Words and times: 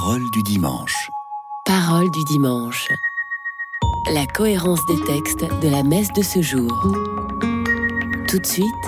Parole 0.00 0.30
du 0.30 0.44
dimanche. 0.44 1.10
Parole 1.64 2.08
du 2.12 2.22
dimanche. 2.22 2.86
La 4.14 4.26
cohérence 4.26 4.86
des 4.86 5.00
textes 5.02 5.44
de 5.60 5.68
la 5.68 5.82
messe 5.82 6.12
de 6.12 6.22
ce 6.22 6.40
jour. 6.40 6.70
Tout 8.28 8.38
de 8.38 8.46
suite, 8.46 8.84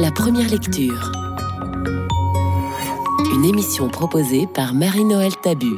la 0.00 0.10
première 0.10 0.48
lecture. 0.48 1.12
Une 3.32 3.44
émission 3.44 3.88
proposée 3.88 4.48
par 4.48 4.74
Marie-Noël 4.74 5.30
Tabu. 5.36 5.76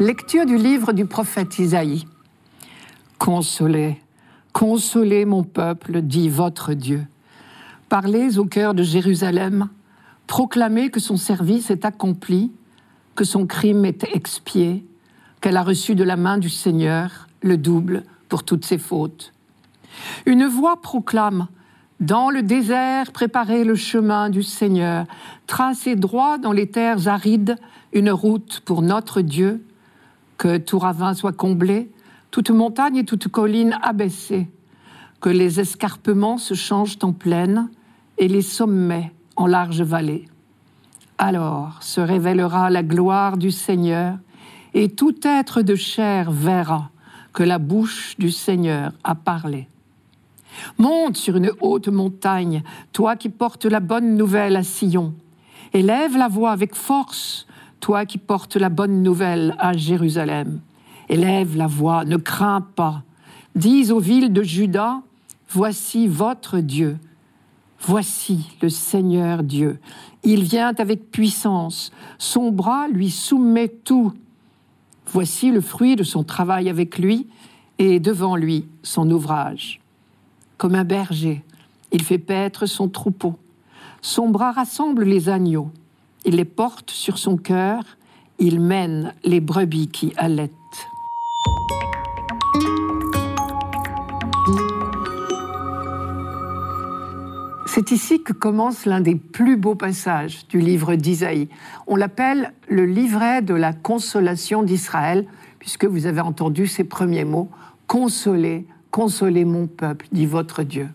Lecture 0.00 0.44
du 0.44 0.56
livre 0.56 0.92
du 0.92 1.06
prophète 1.06 1.56
Isaïe. 1.60 2.04
Consolez, 3.18 4.02
consolez 4.52 5.24
mon 5.24 5.44
peuple, 5.44 6.02
dit 6.02 6.28
votre 6.28 6.74
Dieu. 6.74 7.06
Parlez 7.88 8.40
au 8.40 8.44
cœur 8.44 8.74
de 8.74 8.82
Jérusalem, 8.82 9.68
proclamez 10.26 10.90
que 10.90 10.98
son 10.98 11.16
service 11.16 11.70
est 11.70 11.84
accompli, 11.84 12.50
que 13.14 13.24
son 13.24 13.46
crime 13.46 13.84
est 13.84 14.04
expié, 14.14 14.84
qu'elle 15.40 15.56
a 15.56 15.62
reçu 15.62 15.94
de 15.94 16.04
la 16.04 16.16
main 16.16 16.38
du 16.38 16.48
Seigneur 16.48 17.28
le 17.42 17.56
double 17.56 18.04
pour 18.28 18.44
toutes 18.44 18.64
ses 18.64 18.78
fautes. 18.78 19.32
Une 20.26 20.46
voix 20.46 20.80
proclame 20.80 21.48
Dans 22.00 22.30
le 22.30 22.42
désert, 22.42 23.12
préparez 23.12 23.64
le 23.64 23.74
chemin 23.74 24.30
du 24.30 24.42
Seigneur, 24.42 25.06
tracez 25.46 25.96
droit 25.96 26.38
dans 26.38 26.52
les 26.52 26.68
terres 26.68 27.08
arides 27.08 27.56
une 27.92 28.10
route 28.10 28.60
pour 28.64 28.82
notre 28.82 29.20
Dieu, 29.20 29.64
que 30.38 30.56
tout 30.56 30.78
ravin 30.78 31.14
soit 31.14 31.36
comblé, 31.36 31.90
toute 32.30 32.50
montagne 32.50 32.96
et 32.96 33.04
toute 33.04 33.28
colline 33.28 33.78
abaissée, 33.82 34.48
que 35.20 35.28
les 35.28 35.60
escarpements 35.60 36.38
se 36.38 36.54
changent 36.54 36.98
en 37.02 37.12
plaine 37.12 37.68
et 38.18 38.28
les 38.28 38.42
sommets 38.42 39.12
en 39.36 39.46
larges 39.46 39.82
vallées. 39.82 40.26
Alors 41.24 41.80
se 41.84 42.00
révélera 42.00 42.68
la 42.68 42.82
gloire 42.82 43.36
du 43.36 43.52
Seigneur, 43.52 44.16
et 44.74 44.88
tout 44.88 45.14
être 45.22 45.62
de 45.62 45.76
chair 45.76 46.32
verra 46.32 46.90
que 47.32 47.44
la 47.44 47.60
bouche 47.60 48.16
du 48.18 48.32
Seigneur 48.32 48.90
a 49.04 49.14
parlé. 49.14 49.68
Monte 50.78 51.16
sur 51.16 51.36
une 51.36 51.52
haute 51.60 51.86
montagne, 51.86 52.64
toi 52.92 53.14
qui 53.14 53.28
portes 53.28 53.66
la 53.66 53.78
bonne 53.78 54.16
nouvelle 54.16 54.56
à 54.56 54.64
Sion. 54.64 55.14
Élève 55.72 56.16
la 56.16 56.26
voix 56.26 56.50
avec 56.50 56.74
force, 56.74 57.46
toi 57.78 58.04
qui 58.04 58.18
portes 58.18 58.56
la 58.56 58.68
bonne 58.68 59.04
nouvelle 59.04 59.54
à 59.60 59.74
Jérusalem. 59.74 60.58
Élève 61.08 61.56
la 61.56 61.68
voix, 61.68 62.04
ne 62.04 62.16
crains 62.16 62.66
pas. 62.74 63.04
Dis 63.54 63.92
aux 63.92 64.00
villes 64.00 64.32
de 64.32 64.42
Juda, 64.42 65.02
voici 65.50 66.08
votre 66.08 66.58
Dieu. 66.58 66.98
Voici 67.84 68.46
le 68.62 68.68
Seigneur 68.68 69.42
Dieu. 69.42 69.80
Il 70.22 70.44
vient 70.44 70.72
avec 70.78 71.10
puissance. 71.10 71.90
Son 72.16 72.52
bras 72.52 72.86
lui 72.86 73.10
soumet 73.10 73.68
tout. 73.68 74.12
Voici 75.06 75.50
le 75.50 75.60
fruit 75.60 75.96
de 75.96 76.04
son 76.04 76.22
travail 76.22 76.68
avec 76.70 76.98
lui 76.98 77.26
et 77.78 77.98
devant 77.98 78.36
lui 78.36 78.66
son 78.84 79.10
ouvrage. 79.10 79.80
Comme 80.58 80.76
un 80.76 80.84
berger, 80.84 81.42
il 81.90 82.04
fait 82.04 82.18
paître 82.18 82.66
son 82.66 82.88
troupeau. 82.88 83.36
Son 84.00 84.28
bras 84.28 84.52
rassemble 84.52 85.02
les 85.04 85.28
agneaux. 85.28 85.70
Il 86.24 86.36
les 86.36 86.44
porte 86.44 86.92
sur 86.92 87.18
son 87.18 87.36
cœur. 87.36 87.82
Il 88.38 88.60
mène 88.60 89.12
les 89.24 89.40
brebis 89.40 89.88
qui 89.88 90.12
allaitent. 90.16 90.52
C'est 97.74 97.90
ici 97.90 98.22
que 98.22 98.34
commence 98.34 98.84
l'un 98.84 99.00
des 99.00 99.14
plus 99.14 99.56
beaux 99.56 99.74
passages 99.74 100.46
du 100.48 100.58
livre 100.58 100.94
d'Isaïe. 100.94 101.48
On 101.86 101.96
l'appelle 101.96 102.52
le 102.68 102.84
livret 102.84 103.40
de 103.40 103.54
la 103.54 103.72
consolation 103.72 104.62
d'Israël, 104.62 105.26
puisque 105.58 105.86
vous 105.86 106.04
avez 106.04 106.20
entendu 106.20 106.66
ces 106.66 106.84
premiers 106.84 107.24
mots 107.24 107.48
Consolez, 107.86 108.66
consolez 108.90 109.46
mon 109.46 109.68
peuple, 109.68 110.06
dit 110.12 110.26
votre 110.26 110.64
Dieu. 110.64 110.90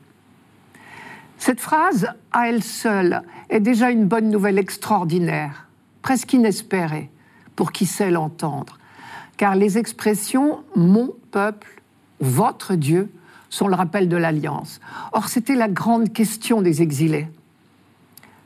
Cette 1.40 1.62
phrase, 1.62 2.10
à 2.32 2.48
elle 2.48 2.62
seule, 2.62 3.24
est 3.50 3.60
déjà 3.60 3.90
une 3.90 4.06
bonne 4.06 4.30
nouvelle 4.30 4.60
extraordinaire, 4.60 5.70
presque 6.04 6.34
inespérée, 6.34 7.10
pour 7.56 7.72
qui 7.72 7.88
sait 7.88 8.12
l'entendre. 8.12 8.78
Car 9.38 9.56
les 9.56 9.80
expressions 9.80 10.60
mon 10.76 11.16
peuple, 11.32 11.82
votre 12.20 12.76
Dieu, 12.76 13.10
sont 13.58 13.68
le 13.68 13.76
rappel 13.76 14.08
de 14.08 14.18
l'alliance. 14.18 14.80
Or, 15.14 15.28
c'était 15.30 15.56
la 15.56 15.68
grande 15.68 16.14
question 16.14 16.62
des 16.62 16.82
exilés. 16.84 17.28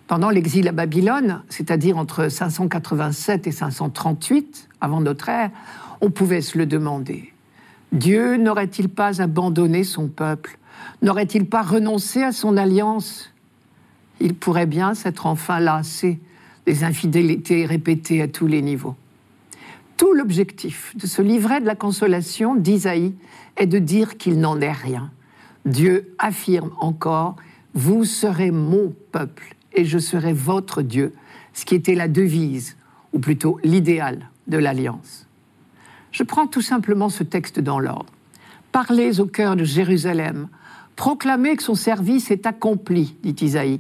Pendant 0.07 0.29
l'exil 0.29 0.67
à 0.67 0.71
Babylone, 0.71 1.43
c'est-à-dire 1.49 1.97
entre 1.97 2.29
587 2.29 3.45
et 3.45 3.51
538 3.51 4.69
avant 4.79 5.01
notre 5.01 5.29
ère, 5.29 5.51
on 5.99 6.11
pouvait 6.11 6.41
se 6.41 6.57
le 6.57 6.65
demander. 6.65 7.33
Dieu 7.91 8.37
n'aurait-il 8.37 8.87
pas 8.87 9.21
abandonné 9.21 9.83
son 9.83 10.07
peuple? 10.07 10.57
N'aurait-il 11.01 11.45
pas 11.45 11.61
renoncé 11.61 12.23
à 12.23 12.31
son 12.31 12.55
alliance? 12.55 13.33
Il 14.21 14.33
pourrait 14.33 14.65
bien 14.65 14.93
s'être 14.93 15.25
enfin 15.25 15.59
lassé 15.59 16.19
des 16.65 16.83
infidélités 16.85 17.65
répétées 17.65 18.21
à 18.21 18.27
tous 18.27 18.47
les 18.47 18.61
niveaux. 18.61 18.95
Tout 19.97 20.13
l'objectif 20.13 20.95
de 20.95 21.05
ce 21.07 21.21
livret 21.21 21.61
de 21.61 21.65
la 21.65 21.75
consolation 21.75 22.55
d'Isaïe 22.55 23.13
est 23.57 23.67
de 23.67 23.79
dire 23.79 24.17
qu'il 24.17 24.39
n'en 24.39 24.59
est 24.59 24.71
rien. 24.71 25.11
Dieu 25.65 26.13
affirme 26.17 26.71
encore, 26.79 27.35
vous 27.73 28.03
serez 28.03 28.51
mon 28.51 28.93
peuple 29.11 29.55
et 29.73 29.85
je 29.85 29.99
serai 29.99 30.33
votre 30.33 30.81
Dieu, 30.81 31.13
ce 31.53 31.65
qui 31.65 31.75
était 31.75 31.95
la 31.95 32.07
devise, 32.07 32.77
ou 33.13 33.19
plutôt 33.19 33.59
l'idéal 33.63 34.29
de 34.47 34.57
l'alliance. 34.57 35.27
Je 36.11 36.23
prends 36.23 36.47
tout 36.47 36.61
simplement 36.61 37.09
ce 37.09 37.23
texte 37.23 37.59
dans 37.59 37.79
l'ordre. 37.79 38.11
Parlez 38.71 39.19
au 39.19 39.25
cœur 39.25 39.55
de 39.55 39.63
Jérusalem, 39.63 40.47
proclamez 40.95 41.55
que 41.55 41.63
son 41.63 41.75
service 41.75 42.31
est 42.31 42.45
accompli, 42.45 43.15
dit 43.23 43.35
Isaïe. 43.45 43.79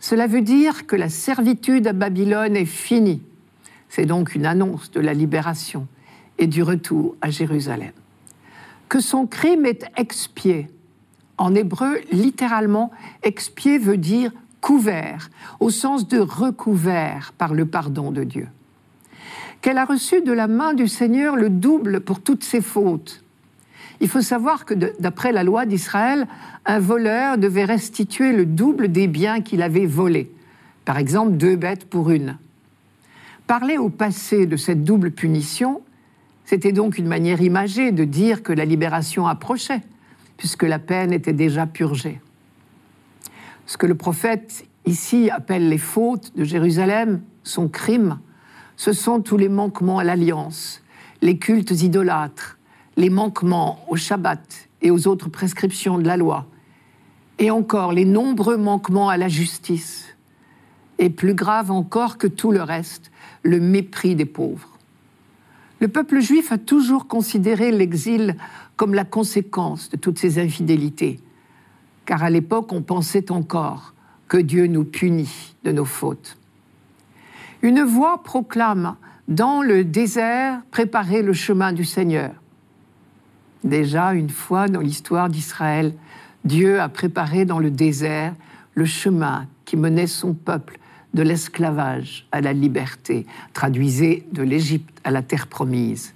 Cela 0.00 0.26
veut 0.26 0.42
dire 0.42 0.86
que 0.86 0.96
la 0.96 1.08
servitude 1.08 1.86
à 1.86 1.92
Babylone 1.92 2.56
est 2.56 2.64
finie, 2.64 3.22
c'est 3.94 4.06
donc 4.06 4.34
une 4.34 4.46
annonce 4.46 4.90
de 4.90 5.00
la 5.00 5.12
libération 5.12 5.86
et 6.38 6.46
du 6.46 6.62
retour 6.62 7.14
à 7.20 7.28
Jérusalem. 7.28 7.92
Que 8.88 9.00
son 9.00 9.26
crime 9.26 9.66
est 9.66 9.84
expié. 9.98 10.70
En 11.36 11.54
hébreu, 11.54 12.00
littéralement, 12.10 12.90
expié 13.22 13.76
veut 13.76 13.98
dire 13.98 14.32
couvert, 14.62 15.28
au 15.60 15.68
sens 15.68 16.08
de 16.08 16.18
recouvert 16.18 17.34
par 17.36 17.52
le 17.52 17.66
pardon 17.66 18.10
de 18.10 18.24
Dieu. 18.24 18.48
Qu'elle 19.60 19.76
a 19.76 19.84
reçu 19.84 20.22
de 20.22 20.32
la 20.32 20.46
main 20.46 20.72
du 20.72 20.88
Seigneur 20.88 21.36
le 21.36 21.50
double 21.50 22.00
pour 22.00 22.22
toutes 22.22 22.44
ses 22.44 22.62
fautes. 22.62 23.22
Il 24.00 24.08
faut 24.08 24.22
savoir 24.22 24.64
que 24.64 24.72
d'après 24.72 25.32
la 25.32 25.44
loi 25.44 25.66
d'Israël, 25.66 26.26
un 26.64 26.78
voleur 26.78 27.36
devait 27.36 27.66
restituer 27.66 28.32
le 28.32 28.46
double 28.46 28.90
des 28.90 29.06
biens 29.06 29.42
qu'il 29.42 29.60
avait 29.60 29.84
volés. 29.84 30.32
Par 30.86 30.96
exemple, 30.96 31.32
deux 31.32 31.56
bêtes 31.56 31.84
pour 31.84 32.10
une. 32.10 32.38
Parler 33.52 33.76
au 33.76 33.90
passé 33.90 34.46
de 34.46 34.56
cette 34.56 34.82
double 34.82 35.10
punition, 35.10 35.82
c'était 36.46 36.72
donc 36.72 36.96
une 36.96 37.06
manière 37.06 37.42
imagée 37.42 37.92
de 37.92 38.04
dire 38.04 38.42
que 38.42 38.54
la 38.54 38.64
libération 38.64 39.26
approchait, 39.26 39.82
puisque 40.38 40.62
la 40.62 40.78
peine 40.78 41.12
était 41.12 41.34
déjà 41.34 41.66
purgée. 41.66 42.22
Ce 43.66 43.76
que 43.76 43.84
le 43.84 43.94
prophète 43.94 44.64
ici 44.86 45.28
appelle 45.28 45.68
les 45.68 45.76
fautes 45.76 46.34
de 46.34 46.44
Jérusalem, 46.44 47.20
son 47.42 47.68
crime, 47.68 48.20
ce 48.76 48.94
sont 48.94 49.20
tous 49.20 49.36
les 49.36 49.50
manquements 49.50 49.98
à 49.98 50.04
l'alliance, 50.04 50.82
les 51.20 51.36
cultes 51.36 51.82
idolâtres, 51.82 52.56
les 52.96 53.10
manquements 53.10 53.84
au 53.90 53.96
Shabbat 53.96 54.70
et 54.80 54.90
aux 54.90 55.06
autres 55.06 55.28
prescriptions 55.28 55.98
de 55.98 56.06
la 56.06 56.16
loi, 56.16 56.46
et 57.38 57.50
encore 57.50 57.92
les 57.92 58.06
nombreux 58.06 58.56
manquements 58.56 59.10
à 59.10 59.18
la 59.18 59.28
justice, 59.28 60.16
et 60.98 61.10
plus 61.10 61.34
grave 61.34 61.70
encore 61.70 62.16
que 62.16 62.26
tout 62.26 62.50
le 62.50 62.62
reste, 62.62 63.11
le 63.42 63.60
mépris 63.60 64.14
des 64.14 64.24
pauvres. 64.24 64.68
Le 65.80 65.88
peuple 65.88 66.20
juif 66.20 66.52
a 66.52 66.58
toujours 66.58 67.08
considéré 67.08 67.72
l'exil 67.72 68.36
comme 68.76 68.94
la 68.94 69.04
conséquence 69.04 69.90
de 69.90 69.96
toutes 69.96 70.18
ces 70.18 70.38
infidélités, 70.38 71.18
car 72.04 72.22
à 72.22 72.30
l'époque 72.30 72.72
on 72.72 72.82
pensait 72.82 73.30
encore 73.30 73.94
que 74.28 74.36
Dieu 74.36 74.66
nous 74.66 74.84
punit 74.84 75.54
de 75.64 75.72
nos 75.72 75.84
fautes. 75.84 76.36
Une 77.62 77.82
voix 77.82 78.22
proclame 78.22 78.96
dans 79.28 79.62
le 79.62 79.84
désert, 79.84 80.62
préparez 80.70 81.22
le 81.22 81.32
chemin 81.32 81.72
du 81.72 81.84
Seigneur. 81.84 82.32
Déjà, 83.64 84.14
une 84.14 84.30
fois 84.30 84.68
dans 84.68 84.80
l'histoire 84.80 85.28
d'Israël, 85.28 85.94
Dieu 86.44 86.80
a 86.80 86.88
préparé 86.88 87.44
dans 87.44 87.60
le 87.60 87.70
désert 87.70 88.34
le 88.74 88.84
chemin 88.84 89.46
qui 89.64 89.76
menait 89.76 90.06
son 90.08 90.34
peuple 90.34 90.78
de 91.14 91.22
l'esclavage 91.22 92.26
à 92.32 92.40
la 92.40 92.52
liberté, 92.52 93.26
traduisez 93.52 94.26
de 94.32 94.42
l'Égypte 94.42 94.98
à 95.04 95.10
la 95.10 95.22
terre 95.22 95.46
promise. 95.46 96.14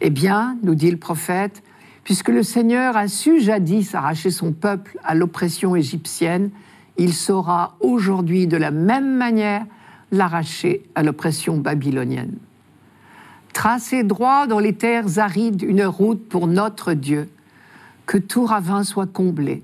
Eh 0.00 0.10
bien, 0.10 0.56
nous 0.62 0.74
dit 0.74 0.90
le 0.90 0.96
prophète, 0.96 1.62
puisque 2.04 2.28
le 2.28 2.42
Seigneur 2.42 2.96
a 2.96 3.08
su 3.08 3.40
jadis 3.40 3.94
arracher 3.94 4.30
son 4.30 4.52
peuple 4.52 4.98
à 5.04 5.14
l'oppression 5.14 5.76
égyptienne, 5.76 6.50
il 6.96 7.12
saura 7.12 7.76
aujourd'hui 7.80 8.46
de 8.46 8.56
la 8.56 8.70
même 8.70 9.16
manière 9.16 9.66
l'arracher 10.12 10.82
à 10.94 11.02
l'oppression 11.02 11.58
babylonienne. 11.58 12.36
Tracez 13.52 14.04
droit 14.04 14.46
dans 14.46 14.58
les 14.58 14.74
terres 14.74 15.18
arides 15.18 15.62
une 15.62 15.84
route 15.84 16.28
pour 16.28 16.46
notre 16.46 16.92
Dieu. 16.92 17.28
Que 18.06 18.18
tout 18.18 18.44
ravin 18.44 18.84
soit 18.84 19.06
comblé, 19.06 19.62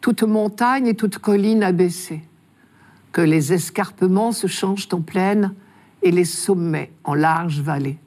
toute 0.00 0.22
montagne 0.22 0.86
et 0.86 0.94
toute 0.94 1.18
colline 1.18 1.62
abaissée. 1.62 2.22
Que 3.18 3.22
les 3.24 3.52
escarpements 3.52 4.30
se 4.30 4.46
changent 4.46 4.86
en 4.92 5.00
plaine 5.00 5.52
et 6.02 6.12
les 6.12 6.24
sommets 6.24 6.92
en 7.02 7.14
larges 7.14 7.58
vallées. 7.58 7.98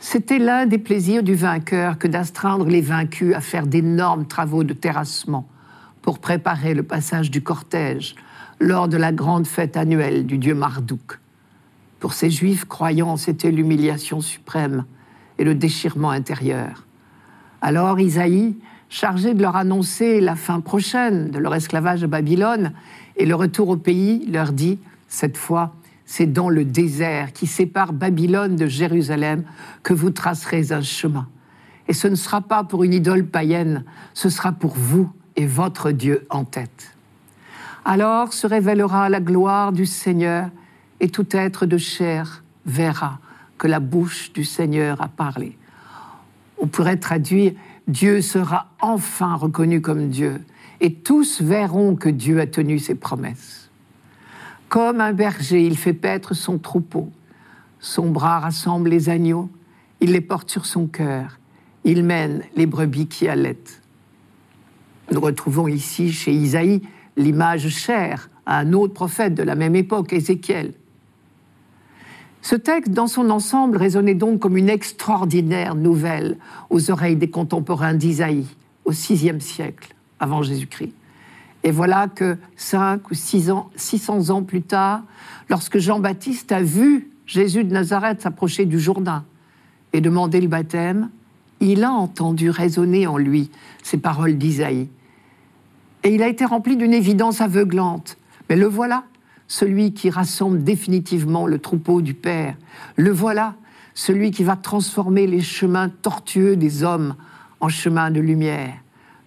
C'était 0.00 0.40
l'un 0.40 0.66
des 0.66 0.78
plaisirs 0.78 1.22
du 1.22 1.36
vainqueur 1.36 1.98
que 1.98 2.08
d'astreindre 2.08 2.66
les 2.66 2.80
vaincus 2.80 3.36
à 3.36 3.40
faire 3.40 3.68
d'énormes 3.68 4.26
travaux 4.26 4.64
de 4.64 4.72
terrassement 4.72 5.46
pour 6.02 6.18
préparer 6.18 6.74
le 6.74 6.82
passage 6.82 7.30
du 7.30 7.44
cortège 7.44 8.16
lors 8.58 8.88
de 8.88 8.96
la 8.96 9.12
grande 9.12 9.46
fête 9.46 9.76
annuelle 9.76 10.26
du 10.26 10.36
dieu 10.36 10.56
Marduk. 10.56 11.20
Pour 12.00 12.14
ces 12.14 12.28
juifs 12.28 12.64
croyants, 12.64 13.16
c'était 13.16 13.52
l'humiliation 13.52 14.20
suprême 14.20 14.84
et 15.38 15.44
le 15.44 15.54
déchirement 15.54 16.10
intérieur. 16.10 16.88
Alors 17.60 18.00
Isaïe, 18.00 18.56
chargé 18.92 19.32
de 19.32 19.40
leur 19.40 19.56
annoncer 19.56 20.20
la 20.20 20.36
fin 20.36 20.60
prochaine 20.60 21.30
de 21.30 21.38
leur 21.38 21.54
esclavage 21.54 22.04
à 22.04 22.06
Babylone 22.06 22.72
et 23.16 23.24
le 23.24 23.34
retour 23.34 23.70
au 23.70 23.78
pays, 23.78 24.26
leur 24.30 24.52
dit, 24.52 24.78
cette 25.08 25.38
fois, 25.38 25.74
c'est 26.04 26.30
dans 26.30 26.50
le 26.50 26.66
désert 26.66 27.32
qui 27.32 27.46
sépare 27.46 27.94
Babylone 27.94 28.54
de 28.54 28.66
Jérusalem 28.66 29.44
que 29.82 29.94
vous 29.94 30.10
tracerez 30.10 30.72
un 30.72 30.82
chemin. 30.82 31.26
Et 31.88 31.94
ce 31.94 32.06
ne 32.06 32.14
sera 32.14 32.42
pas 32.42 32.64
pour 32.64 32.84
une 32.84 32.92
idole 32.92 33.24
païenne, 33.24 33.84
ce 34.12 34.28
sera 34.28 34.52
pour 34.52 34.74
vous 34.74 35.10
et 35.36 35.46
votre 35.46 35.90
Dieu 35.90 36.26
en 36.28 36.44
tête. 36.44 36.94
Alors 37.86 38.34
se 38.34 38.46
révélera 38.46 39.08
la 39.08 39.20
gloire 39.20 39.72
du 39.72 39.86
Seigneur 39.86 40.50
et 41.00 41.08
tout 41.08 41.34
être 41.34 41.64
de 41.64 41.78
chair 41.78 42.44
verra 42.66 43.20
que 43.56 43.66
la 43.66 43.80
bouche 43.80 44.34
du 44.34 44.44
Seigneur 44.44 45.00
a 45.00 45.08
parlé. 45.08 45.56
On 46.58 46.66
pourrait 46.66 46.98
traduire 46.98 47.52
Dieu 47.88 48.20
sera 48.22 48.70
enfin 48.80 49.34
reconnu 49.34 49.80
comme 49.80 50.08
Dieu 50.08 50.40
et 50.80 50.94
tous 50.94 51.40
verront 51.42 51.96
que 51.96 52.08
Dieu 52.08 52.40
a 52.40 52.46
tenu 52.46 52.78
ses 52.78 52.94
promesses. 52.94 53.70
Comme 54.68 55.00
un 55.00 55.12
berger, 55.12 55.64
il 55.66 55.76
fait 55.76 55.92
paître 55.92 56.34
son 56.34 56.58
troupeau. 56.58 57.10
Son 57.78 58.10
bras 58.10 58.40
rassemble 58.40 58.88
les 58.88 59.08
agneaux, 59.08 59.50
il 60.00 60.12
les 60.12 60.20
porte 60.20 60.50
sur 60.50 60.66
son 60.66 60.86
cœur, 60.86 61.38
il 61.84 62.04
mène 62.04 62.42
les 62.56 62.66
brebis 62.66 63.08
qui 63.08 63.28
allaitent. 63.28 63.82
Nous 65.10 65.20
retrouvons 65.20 65.68
ici 65.68 66.12
chez 66.12 66.32
Isaïe 66.32 66.82
l'image 67.16 67.68
chère 67.68 68.30
à 68.46 68.58
un 68.58 68.72
autre 68.72 68.94
prophète 68.94 69.34
de 69.34 69.42
la 69.42 69.54
même 69.54 69.76
époque, 69.76 70.12
Ézéchiel. 70.12 70.72
Ce 72.42 72.56
texte, 72.56 72.90
dans 72.92 73.06
son 73.06 73.30
ensemble, 73.30 73.76
résonnait 73.76 74.16
donc 74.16 74.40
comme 74.40 74.56
une 74.56 74.68
extraordinaire 74.68 75.76
nouvelle 75.76 76.36
aux 76.70 76.90
oreilles 76.90 77.16
des 77.16 77.30
contemporains 77.30 77.94
d'Isaïe 77.94 78.46
au 78.84 78.90
VIe 78.90 79.40
siècle 79.40 79.94
avant 80.18 80.42
Jésus-Christ. 80.42 80.92
Et 81.62 81.70
voilà 81.70 82.08
que 82.08 82.36
cinq 82.56 83.12
ou 83.12 83.14
six 83.14 83.50
ans, 83.52 83.70
600 83.76 84.30
ans 84.30 84.42
plus 84.42 84.62
tard, 84.62 85.02
lorsque 85.48 85.78
Jean-Baptiste 85.78 86.50
a 86.50 86.60
vu 86.60 87.10
Jésus 87.26 87.62
de 87.62 87.72
Nazareth 87.72 88.20
s'approcher 88.20 88.66
du 88.66 88.80
Jourdain 88.80 89.24
et 89.92 90.00
demander 90.00 90.40
le 90.40 90.48
baptême, 90.48 91.10
il 91.60 91.84
a 91.84 91.92
entendu 91.92 92.50
résonner 92.50 93.06
en 93.06 93.18
lui 93.18 93.50
ces 93.84 93.98
paroles 93.98 94.36
d'Isaïe. 94.36 94.88
Et 96.02 96.12
il 96.12 96.22
a 96.24 96.28
été 96.28 96.44
rempli 96.44 96.76
d'une 96.76 96.92
évidence 96.92 97.40
aveuglante. 97.40 98.16
Mais 98.50 98.56
le 98.56 98.66
voilà, 98.66 99.04
celui 99.52 99.92
qui 99.92 100.08
rassemble 100.08 100.64
définitivement 100.64 101.46
le 101.46 101.58
troupeau 101.58 102.00
du 102.00 102.14
Père. 102.14 102.56
Le 102.96 103.10
voilà, 103.10 103.54
celui 103.92 104.30
qui 104.30 104.44
va 104.44 104.56
transformer 104.56 105.26
les 105.26 105.42
chemins 105.42 105.90
tortueux 105.90 106.56
des 106.56 106.84
hommes 106.84 107.16
en 107.60 107.68
chemins 107.68 108.10
de 108.10 108.18
lumière. 108.18 108.72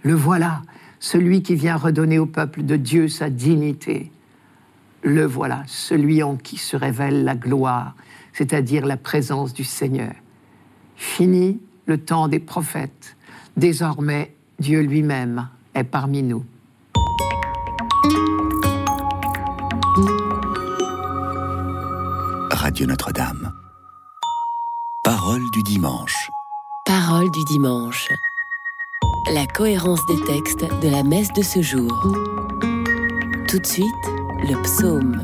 Le 0.01 0.15
voilà, 0.15 0.63
celui 0.99 1.43
qui 1.43 1.53
vient 1.53 1.75
redonner 1.75 2.17
au 2.17 2.25
peuple 2.25 2.63
de 2.63 2.75
Dieu 2.75 3.07
sa 3.07 3.29
dignité. 3.29 4.11
Le 5.03 5.25
voilà, 5.25 5.61
celui 5.67 6.23
en 6.23 6.37
qui 6.37 6.57
se 6.57 6.75
révèle 6.75 7.23
la 7.23 7.35
gloire, 7.35 7.95
c'est-à-dire 8.33 8.87
la 8.87 8.97
présence 8.97 9.53
du 9.53 9.63
Seigneur. 9.63 10.15
Fini 10.95 11.61
le 11.85 11.99
temps 11.99 12.27
des 12.29 12.39
prophètes. 12.39 13.15
Désormais, 13.57 14.33
Dieu 14.57 14.81
lui-même 14.81 15.49
est 15.75 15.83
parmi 15.83 16.23
nous. 16.23 16.43
Radio 22.75 22.87
Notre-Dame. 22.87 23.53
Parole 25.01 25.49
du 25.53 25.63
dimanche. 25.63 26.29
Parole 26.85 27.31
du 27.31 27.41
dimanche. 27.45 28.09
La 29.31 29.47
cohérence 29.47 30.05
des 30.07 30.21
textes 30.25 30.65
de 30.81 30.89
la 30.89 31.01
messe 31.03 31.31
de 31.31 31.41
ce 31.41 31.61
jour. 31.61 31.89
Tout 33.47 33.59
de 33.59 33.65
suite, 33.65 33.85
le 34.41 34.61
psaume. 34.63 35.23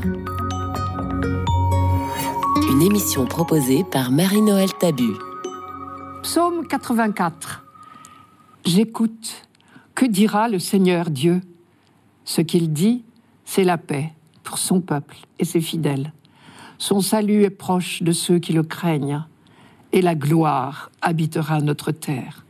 Une 2.70 2.80
émission 2.80 3.26
proposée 3.26 3.84
par 3.84 4.10
Marie-Noël 4.10 4.72
Tabu. 4.80 5.12
Psaume 6.22 6.66
84. 6.66 7.66
J'écoute. 8.64 9.46
Que 9.94 10.06
dira 10.06 10.48
le 10.48 10.58
Seigneur 10.58 11.10
Dieu? 11.10 11.42
Ce 12.24 12.40
qu'il 12.40 12.72
dit, 12.72 13.04
c'est 13.44 13.64
la 13.64 13.76
paix 13.76 14.10
pour 14.42 14.56
son 14.56 14.80
peuple 14.80 15.18
et 15.38 15.44
ses 15.44 15.60
fidèles. 15.60 16.14
Son 16.82 17.00
salut 17.00 17.44
est 17.44 17.50
proche 17.50 18.02
de 18.02 18.10
ceux 18.10 18.40
qui 18.40 18.52
le 18.52 18.64
craignent, 18.64 19.22
et 19.92 20.02
la 20.02 20.16
gloire 20.16 20.90
habitera 21.00 21.60
notre 21.60 21.92
terre. 21.92 22.44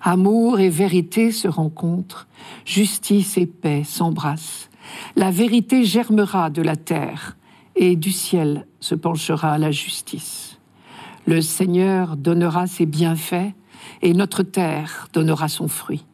Amour 0.00 0.60
et 0.60 0.70
vérité 0.70 1.30
se 1.30 1.46
rencontrent, 1.46 2.26
justice 2.64 3.36
et 3.36 3.44
paix 3.44 3.84
s'embrassent. 3.84 4.70
La 5.14 5.30
vérité 5.30 5.84
germera 5.84 6.48
de 6.48 6.62
la 6.62 6.74
terre, 6.74 7.36
et 7.76 7.96
du 7.96 8.12
ciel 8.12 8.66
se 8.80 8.94
penchera 8.94 9.58
la 9.58 9.72
justice. 9.72 10.58
Le 11.26 11.42
Seigneur 11.42 12.16
donnera 12.16 12.66
ses 12.66 12.86
bienfaits, 12.86 13.52
et 14.00 14.14
notre 14.14 14.42
terre 14.42 15.08
donnera 15.12 15.48
son 15.48 15.68
fruit. 15.68 16.06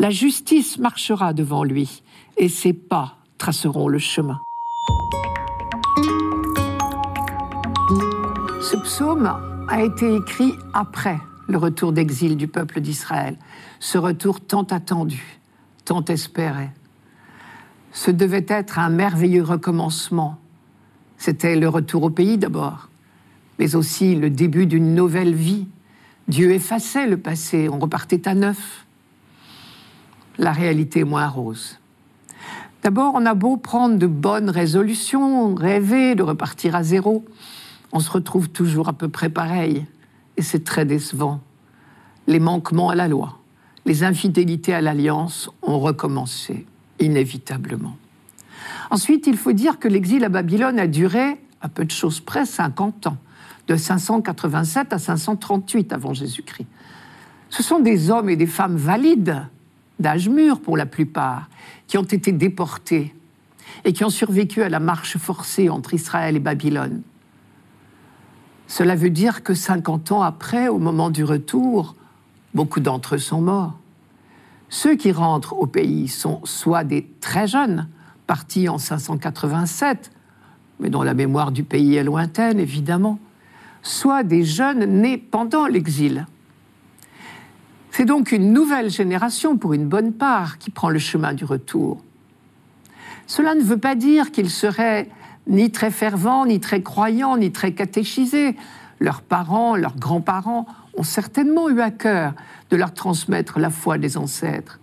La 0.00 0.10
justice 0.10 0.76
marchera 0.76 1.34
devant 1.34 1.62
lui, 1.62 2.02
et 2.36 2.48
ses 2.48 2.72
pas 2.72 3.14
traceront 3.38 3.86
le 3.86 4.00
chemin. 4.00 4.40
Ce 8.60 8.76
psaume 8.76 9.32
a 9.68 9.82
été 9.82 10.14
écrit 10.16 10.54
après 10.74 11.18
le 11.48 11.56
retour 11.56 11.92
d'exil 11.92 12.36
du 12.36 12.46
peuple 12.46 12.82
d'Israël, 12.82 13.36
ce 13.80 13.96
retour 13.96 14.38
tant 14.42 14.64
attendu, 14.64 15.40
tant 15.86 16.04
espéré. 16.04 16.68
Ce 17.92 18.10
devait 18.10 18.44
être 18.48 18.78
un 18.78 18.90
merveilleux 18.90 19.42
recommencement. 19.42 20.36
C'était 21.16 21.56
le 21.56 21.70
retour 21.70 22.02
au 22.02 22.10
pays 22.10 22.36
d'abord, 22.36 22.90
mais 23.58 23.76
aussi 23.76 24.14
le 24.14 24.28
début 24.28 24.66
d'une 24.66 24.94
nouvelle 24.94 25.34
vie. 25.34 25.66
Dieu 26.28 26.52
effaçait 26.52 27.06
le 27.06 27.16
passé, 27.16 27.70
on 27.70 27.78
repartait 27.78 28.28
à 28.28 28.34
neuf. 28.34 28.84
La 30.36 30.52
réalité 30.52 31.00
est 31.00 31.04
moins 31.04 31.28
rose. 31.28 31.78
D'abord, 32.82 33.14
on 33.14 33.24
a 33.24 33.34
beau 33.34 33.56
prendre 33.56 33.96
de 33.96 34.06
bonnes 34.06 34.50
résolutions, 34.50 35.54
rêver 35.54 36.14
de 36.14 36.22
repartir 36.22 36.76
à 36.76 36.82
zéro, 36.82 37.24
on 37.92 38.00
se 38.00 38.10
retrouve 38.10 38.48
toujours 38.48 38.88
à 38.88 38.92
peu 38.92 39.08
près 39.08 39.28
pareil. 39.28 39.86
Et 40.36 40.42
c'est 40.42 40.64
très 40.64 40.84
décevant. 40.84 41.40
Les 42.26 42.40
manquements 42.40 42.90
à 42.90 42.94
la 42.94 43.08
loi, 43.08 43.38
les 43.86 44.04
infidélités 44.04 44.74
à 44.74 44.80
l'alliance 44.80 45.50
ont 45.62 45.78
recommencé, 45.78 46.66
inévitablement. 46.98 47.96
Ensuite, 48.90 49.26
il 49.26 49.36
faut 49.36 49.52
dire 49.52 49.78
que 49.78 49.88
l'exil 49.88 50.24
à 50.24 50.28
Babylone 50.28 50.78
a 50.78 50.86
duré, 50.86 51.40
à 51.60 51.68
peu 51.68 51.84
de 51.84 51.90
choses 51.90 52.20
près, 52.20 52.44
50 52.44 53.08
ans, 53.08 53.16
de 53.68 53.76
587 53.76 54.92
à 54.92 54.98
538 54.98 55.92
avant 55.92 56.14
Jésus-Christ. 56.14 56.66
Ce 57.48 57.62
sont 57.62 57.80
des 57.80 58.10
hommes 58.10 58.28
et 58.30 58.36
des 58.36 58.46
femmes 58.46 58.76
valides, 58.76 59.46
d'âge 59.98 60.28
mûr 60.28 60.60
pour 60.60 60.76
la 60.76 60.86
plupart, 60.86 61.48
qui 61.86 61.98
ont 61.98 62.02
été 62.02 62.32
déportés 62.32 63.14
et 63.84 63.92
qui 63.92 64.04
ont 64.04 64.10
survécu 64.10 64.62
à 64.62 64.68
la 64.68 64.80
marche 64.80 65.18
forcée 65.18 65.68
entre 65.68 65.94
Israël 65.94 66.36
et 66.36 66.40
Babylone. 66.40 67.02
Cela 68.70 68.94
veut 68.94 69.10
dire 69.10 69.42
que 69.42 69.52
50 69.52 70.12
ans 70.12 70.22
après, 70.22 70.68
au 70.68 70.78
moment 70.78 71.10
du 71.10 71.24
retour, 71.24 71.96
beaucoup 72.54 72.78
d'entre 72.78 73.16
eux 73.16 73.18
sont 73.18 73.40
morts. 73.40 73.76
Ceux 74.68 74.94
qui 74.94 75.10
rentrent 75.10 75.54
au 75.54 75.66
pays 75.66 76.06
sont 76.06 76.40
soit 76.44 76.84
des 76.84 77.10
très 77.20 77.48
jeunes, 77.48 77.88
partis 78.28 78.68
en 78.68 78.78
587, 78.78 80.12
mais 80.78 80.88
dont 80.88 81.02
la 81.02 81.14
mémoire 81.14 81.50
du 81.50 81.64
pays 81.64 81.96
est 81.96 82.04
lointaine, 82.04 82.60
évidemment, 82.60 83.18
soit 83.82 84.22
des 84.22 84.44
jeunes 84.44 84.84
nés 85.00 85.18
pendant 85.18 85.66
l'exil. 85.66 86.28
C'est 87.90 88.04
donc 88.04 88.30
une 88.30 88.52
nouvelle 88.52 88.88
génération, 88.88 89.56
pour 89.56 89.72
une 89.72 89.88
bonne 89.88 90.12
part, 90.12 90.58
qui 90.58 90.70
prend 90.70 90.90
le 90.90 91.00
chemin 91.00 91.34
du 91.34 91.44
retour. 91.44 92.04
Cela 93.26 93.56
ne 93.56 93.62
veut 93.62 93.78
pas 93.78 93.96
dire 93.96 94.30
qu'ils 94.30 94.48
seraient 94.48 95.08
ni 95.46 95.70
très 95.70 95.90
fervent, 95.90 96.46
ni 96.46 96.60
très 96.60 96.82
croyant, 96.82 97.36
ni 97.36 97.52
très 97.52 97.72
catéchisé. 97.72 98.56
Leurs 98.98 99.22
parents, 99.22 99.76
leurs 99.76 99.96
grands-parents 99.96 100.66
ont 100.96 101.02
certainement 101.02 101.68
eu 101.68 101.80
à 101.80 101.90
cœur 101.90 102.34
de 102.70 102.76
leur 102.76 102.92
transmettre 102.92 103.58
la 103.58 103.70
foi 103.70 103.98
des 103.98 104.16
ancêtres. 104.16 104.78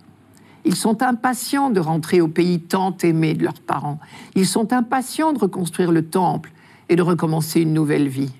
Ils 0.64 0.76
sont 0.76 1.02
impatients 1.02 1.70
de 1.70 1.80
rentrer 1.80 2.20
au 2.20 2.28
pays 2.28 2.60
tant 2.60 2.96
aimé 3.02 3.34
de 3.34 3.44
leurs 3.44 3.60
parents. 3.60 4.00
Ils 4.34 4.46
sont 4.46 4.72
impatients 4.72 5.32
de 5.32 5.38
reconstruire 5.38 5.92
le 5.92 6.04
temple 6.04 6.50
et 6.88 6.96
de 6.96 7.02
recommencer 7.02 7.60
une 7.60 7.72
nouvelle 7.72 8.08
vie. 8.08 8.32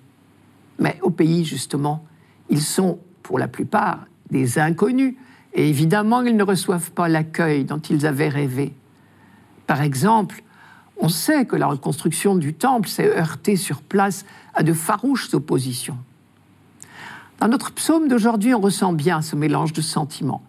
Mais 0.78 0.98
au 1.02 1.10
pays, 1.10 1.44
justement, 1.44 2.04
ils 2.50 2.62
sont, 2.62 2.98
pour 3.22 3.38
la 3.38 3.48
plupart, 3.48 4.06
des 4.30 4.58
inconnus, 4.58 5.14
et 5.54 5.68
évidemment, 5.68 6.20
ils 6.22 6.36
ne 6.36 6.42
reçoivent 6.42 6.90
pas 6.90 7.08
l'accueil 7.08 7.64
dont 7.64 7.78
ils 7.78 8.06
avaient 8.06 8.28
rêvé. 8.28 8.74
Par 9.66 9.80
exemple, 9.80 10.42
on 10.98 11.08
sait 11.08 11.46
que 11.46 11.56
la 11.56 11.66
reconstruction 11.66 12.34
du 12.34 12.54
temple 12.54 12.88
s'est 12.88 13.16
heurtée 13.16 13.56
sur 13.56 13.82
place 13.82 14.24
à 14.54 14.62
de 14.62 14.72
farouches 14.72 15.32
oppositions. 15.34 15.98
Dans 17.40 17.48
notre 17.48 17.72
psaume 17.72 18.08
d'aujourd'hui, 18.08 18.52
on 18.54 18.60
ressent 18.60 18.92
bien 18.92 19.22
ce 19.22 19.36
mélange 19.36 19.72
de 19.72 19.80
sentiments. 19.80 20.42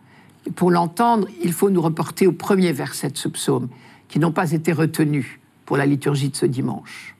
Et 0.47 0.51
pour 0.51 0.71
l'entendre, 0.71 1.27
il 1.43 1.53
faut 1.53 1.69
nous 1.69 1.81
reporter 1.81 2.25
au 2.25 2.31
premier 2.31 2.71
verset 2.71 3.09
de 3.09 3.17
ce 3.17 3.27
psaume, 3.27 3.69
qui 4.07 4.17
n'ont 4.17 4.31
pas 4.31 4.51
été 4.51 4.73
retenus 4.73 5.39
pour 5.65 5.77
la 5.77 5.85
liturgie 5.85 6.29
de 6.29 6.35
ce 6.35 6.47
dimanche. 6.47 7.15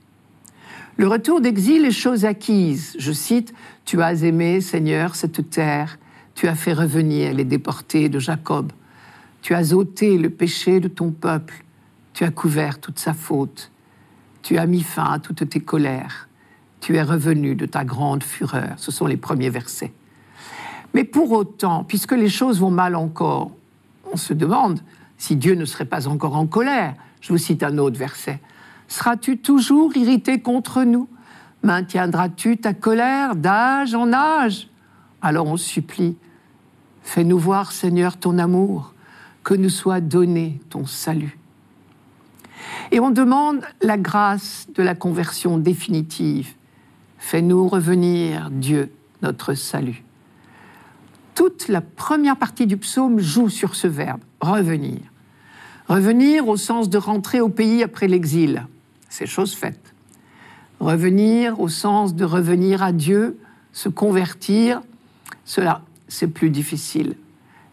Le 0.97 1.07
retour 1.07 1.39
d'exil 1.39 1.85
est 1.85 1.91
chose 1.91 2.25
acquise. 2.25 2.95
Je 2.97 3.11
cite 3.11 3.53
Tu 3.85 4.01
as 4.01 4.23
aimé, 4.23 4.59
Seigneur, 4.59 5.15
cette 5.15 5.49
terre, 5.51 5.99
tu 6.33 6.47
as 6.47 6.55
fait 6.55 6.73
revenir 6.73 7.33
les 7.33 7.45
déportés 7.45 8.09
de 8.09 8.17
Jacob, 8.17 8.71
tu 9.41 9.53
as 9.53 9.73
ôté 9.73 10.17
le 10.17 10.29
péché 10.29 10.79
de 10.79 10.87
ton 10.87 11.11
peuple, 11.11 11.63
tu 12.13 12.23
as 12.23 12.31
couvert 12.31 12.79
toute 12.79 12.99
sa 12.99 13.13
faute, 13.13 13.71
tu 14.41 14.57
as 14.57 14.65
mis 14.65 14.83
fin 14.83 15.11
à 15.13 15.19
toutes 15.19 15.49
tes 15.49 15.59
colères, 15.59 16.27
tu 16.79 16.95
es 16.95 17.03
revenu 17.03 17.55
de 17.55 17.65
ta 17.65 17.83
grande 17.83 18.23
fureur. 18.23 18.73
Ce 18.77 18.91
sont 18.91 19.05
les 19.05 19.17
premiers 19.17 19.49
versets. 19.49 19.93
Mais 20.93 21.03
pour 21.03 21.31
autant, 21.31 21.83
puisque 21.83 22.13
les 22.13 22.29
choses 22.29 22.59
vont 22.59 22.71
mal 22.71 22.95
encore, 22.95 23.51
on 24.11 24.17
se 24.17 24.33
demande 24.33 24.79
si 25.17 25.35
Dieu 25.35 25.55
ne 25.55 25.65
serait 25.65 25.85
pas 25.85 26.07
encore 26.07 26.35
en 26.35 26.47
colère. 26.47 26.95
Je 27.21 27.31
vous 27.33 27.37
cite 27.37 27.63
un 27.63 27.77
autre 27.77 27.97
verset. 27.97 28.39
Seras-tu 28.87 29.37
toujours 29.37 29.95
irrité 29.95 30.41
contre 30.41 30.83
nous? 30.83 31.07
Maintiendras-tu 31.63 32.57
ta 32.57 32.73
colère 32.73 33.35
d'âge 33.35 33.93
en 33.93 34.13
âge? 34.13 34.69
Alors 35.21 35.47
on 35.47 35.57
supplie, 35.57 36.15
fais-nous 37.03 37.37
voir, 37.37 37.71
Seigneur, 37.71 38.17
ton 38.17 38.37
amour, 38.37 38.93
que 39.43 39.53
nous 39.53 39.69
soit 39.69 39.99
donné 39.99 40.61
ton 40.69 40.85
salut. 40.85 41.38
Et 42.91 42.99
on 42.99 43.11
demande 43.11 43.61
la 43.81 43.97
grâce 43.97 44.67
de 44.73 44.83
la 44.83 44.95
conversion 44.95 45.57
définitive. 45.57 46.53
Fais-nous 47.17 47.67
revenir, 47.67 48.49
Dieu, 48.51 48.91
notre 49.21 49.53
salut 49.53 50.03
toute 51.39 51.69
la 51.69 51.79
première 51.79 52.35
partie 52.35 52.67
du 52.67 52.75
psaume 52.75 53.21
joue 53.21 53.47
sur 53.47 53.73
ce 53.73 53.87
verbe, 53.87 54.19
revenir. 54.41 54.99
Revenir 55.87 56.49
au 56.49 56.57
sens 56.57 56.89
de 56.89 56.97
rentrer 56.97 57.39
au 57.39 57.47
pays 57.47 57.81
après 57.81 58.09
l'exil, 58.09 58.67
c'est 59.07 59.25
chose 59.25 59.55
faite. 59.55 59.93
Revenir 60.81 61.61
au 61.61 61.69
sens 61.69 62.13
de 62.13 62.25
revenir 62.25 62.83
à 62.83 62.91
Dieu, 62.91 63.39
se 63.71 63.87
convertir, 63.87 64.81
cela, 65.45 65.81
c'est 66.09 66.27
plus 66.27 66.49
difficile. 66.49 67.15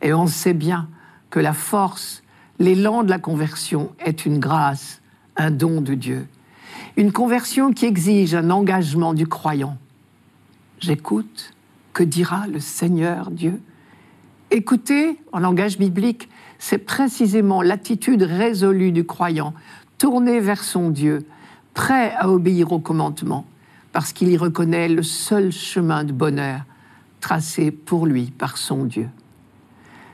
Et 0.01 0.15
on 0.15 0.29
sait 0.29 0.55
bien 0.55 0.89
que 1.31 1.41
la 1.41 1.53
force, 1.53 2.23
l'élan 2.61 3.03
de 3.03 3.11
la 3.11 3.19
conversion 3.19 3.91
est 3.99 4.27
une 4.27 4.39
grâce, 4.39 5.03
un 5.37 5.51
don 5.51 5.81
de 5.81 5.95
Dieu. 5.95 6.27
Une 6.97 7.13
conversion 7.13 7.73
qui 7.73 7.87
exige 7.87 8.35
un 8.35 8.51
engagement 8.51 9.15
du 9.15 9.27
croyant. 9.27 9.77
J'écoute, 10.79 11.55
que 11.93 12.03
dira 12.03 12.47
le 12.47 12.61
Seigneur 12.61 13.31
Dieu? 13.31 13.61
Écouter, 14.51 15.19
en 15.33 15.39
langage 15.39 15.79
biblique, 15.79 16.29
c'est 16.59 16.79
précisément 16.79 17.63
l'attitude 17.63 18.23
résolue 18.23 18.93
du 18.93 19.05
croyant, 19.05 19.55
tourné 19.99 20.41
vers 20.41 20.63
son 20.63 20.91
Dieu, 20.91 21.27
prêt 21.75 22.15
à 22.17 22.31
obéir 22.31 22.73
au 22.73 22.79
commandement, 22.79 23.47
parce 23.93 24.13
qu'il 24.13 24.29
y 24.29 24.37
reconnaît 24.37 24.89
le 24.89 25.03
seul 25.03 25.53
chemin 25.53 26.05
de 26.05 26.13
bonheur 26.13 26.61
tracé 27.21 27.71
pour 27.71 28.07
lui 28.07 28.31
par 28.31 28.57
son 28.57 28.85
Dieu. 28.85 29.09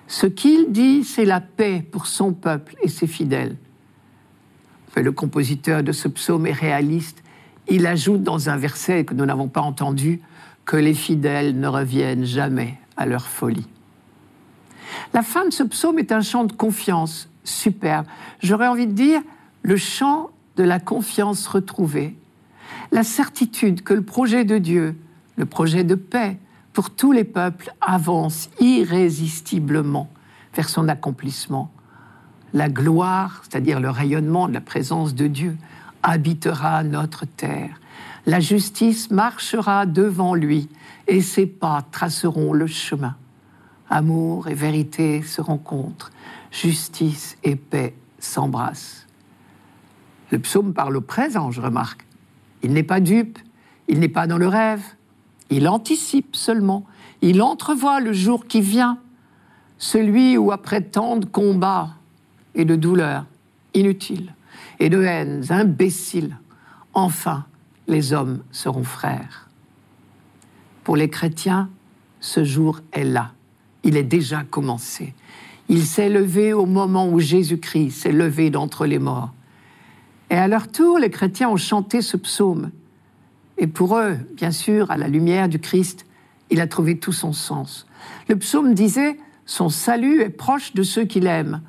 Ce 0.06 0.26
qu'il 0.26 0.72
dit, 0.72 1.04
c'est 1.04 1.24
la 1.24 1.40
paix 1.40 1.84
pour 1.90 2.06
son 2.06 2.32
peuple 2.32 2.74
et 2.82 2.88
ses 2.88 3.06
fidèles. 3.06 3.56
Le 5.00 5.12
compositeur 5.12 5.82
de 5.82 5.92
ce 5.92 6.08
psaume 6.08 6.46
est 6.46 6.52
réaliste. 6.52 7.22
Il 7.68 7.86
ajoute 7.86 8.22
dans 8.22 8.48
un 8.48 8.56
verset 8.56 9.04
que 9.04 9.14
nous 9.14 9.24
n'avons 9.24 9.48
pas 9.48 9.60
entendu 9.60 10.20
que 10.64 10.76
les 10.76 10.94
fidèles 10.94 11.58
ne 11.58 11.66
reviennent 11.66 12.24
jamais 12.24 12.78
à 12.96 13.06
leur 13.06 13.26
folie. 13.26 13.66
La 15.14 15.22
fin 15.22 15.46
de 15.46 15.52
ce 15.52 15.62
psaume 15.62 15.98
est 15.98 16.12
un 16.12 16.20
chant 16.20 16.44
de 16.44 16.52
confiance 16.52 17.28
superbe. 17.44 18.06
J'aurais 18.42 18.68
envie 18.68 18.86
de 18.86 18.92
dire 18.92 19.20
le 19.62 19.76
chant 19.76 20.30
de 20.56 20.64
la 20.64 20.78
confiance 20.78 21.46
retrouvée, 21.46 22.16
la 22.90 23.02
certitude 23.02 23.82
que 23.82 23.94
le 23.94 24.02
projet 24.02 24.44
de 24.44 24.58
Dieu, 24.58 24.96
le 25.36 25.46
projet 25.46 25.84
de 25.84 25.94
paix 25.94 26.38
pour 26.72 26.90
tous 26.90 27.12
les 27.12 27.24
peuples 27.24 27.72
avance 27.80 28.50
irrésistiblement 28.60 30.08
vers 30.54 30.68
son 30.68 30.88
accomplissement. 30.88 31.70
La 32.54 32.68
gloire, 32.68 33.42
c'est-à-dire 33.42 33.80
le 33.80 33.90
rayonnement 33.90 34.48
de 34.48 34.52
la 34.52 34.60
présence 34.60 35.14
de 35.14 35.26
Dieu, 35.26 35.56
habitera 36.02 36.82
notre 36.84 37.24
terre. 37.24 37.80
La 38.26 38.40
justice 38.40 39.10
marchera 39.10 39.86
devant 39.86 40.34
lui 40.34 40.68
et 41.08 41.22
ses 41.22 41.46
pas 41.46 41.82
traceront 41.90 42.52
le 42.52 42.66
chemin. 42.66 43.16
Amour 43.88 44.48
et 44.48 44.54
vérité 44.54 45.22
se 45.22 45.40
rencontrent, 45.40 46.10
justice 46.50 47.36
et 47.42 47.56
paix 47.56 47.94
s'embrassent. 48.18 49.06
Le 50.30 50.38
psaume 50.38 50.72
parle 50.72 50.96
au 50.96 51.00
présent, 51.00 51.50
je 51.50 51.60
remarque. 51.60 52.06
Il 52.62 52.72
n'est 52.72 52.82
pas 52.82 53.00
dupe, 53.00 53.38
il 53.88 53.98
n'est 53.98 54.08
pas 54.08 54.26
dans 54.26 54.38
le 54.38 54.48
rêve, 54.48 54.82
il 55.50 55.68
anticipe 55.68 56.36
seulement, 56.36 56.86
il 57.20 57.42
entrevoit 57.42 58.00
le 58.00 58.12
jour 58.12 58.46
qui 58.46 58.60
vient, 58.60 58.98
celui 59.78 60.38
où 60.38 60.52
après 60.52 60.80
tant 60.80 61.16
de 61.16 61.26
combats 61.26 61.90
et 62.54 62.64
de 62.64 62.76
douleurs 62.76 63.26
inutiles 63.74 64.34
et 64.78 64.88
de 64.88 65.02
haines 65.02 65.44
imbéciles, 65.50 66.36
enfin 66.94 67.44
les 67.88 68.12
hommes 68.12 68.42
seront 68.50 68.84
frères. 68.84 69.48
Pour 70.84 70.96
les 70.96 71.08
chrétiens, 71.08 71.70
ce 72.20 72.44
jour 72.44 72.80
est 72.92 73.04
là. 73.04 73.32
Il 73.84 73.96
est 73.96 74.02
déjà 74.02 74.42
commencé. 74.44 75.14
Il 75.68 75.84
s'est 75.84 76.08
levé 76.08 76.52
au 76.52 76.66
moment 76.66 77.08
où 77.08 77.20
Jésus-Christ 77.20 77.90
s'est 77.90 78.12
levé 78.12 78.50
d'entre 78.50 78.86
les 78.86 78.98
morts. 78.98 79.32
Et 80.30 80.36
à 80.36 80.48
leur 80.48 80.68
tour, 80.68 80.98
les 80.98 81.10
chrétiens 81.10 81.50
ont 81.50 81.56
chanté 81.56 82.00
ce 82.02 82.16
psaume. 82.16 82.70
Et 83.58 83.66
pour 83.66 83.96
eux, 83.96 84.16
bien 84.34 84.50
sûr, 84.50 84.90
à 84.90 84.96
la 84.96 85.08
lumière 85.08 85.48
du 85.48 85.58
Christ, 85.58 86.06
il 86.50 86.60
a 86.60 86.66
trouvé 86.66 86.98
tout 86.98 87.12
son 87.12 87.32
sens. 87.32 87.86
Le 88.28 88.36
psaume 88.36 88.74
disait 88.74 89.18
Son 89.46 89.68
salut 89.68 90.20
est 90.20 90.30
proche 90.30 90.74
de 90.74 90.82
ceux 90.82 91.04
qu'il 91.04 91.26
aime. 91.26 91.60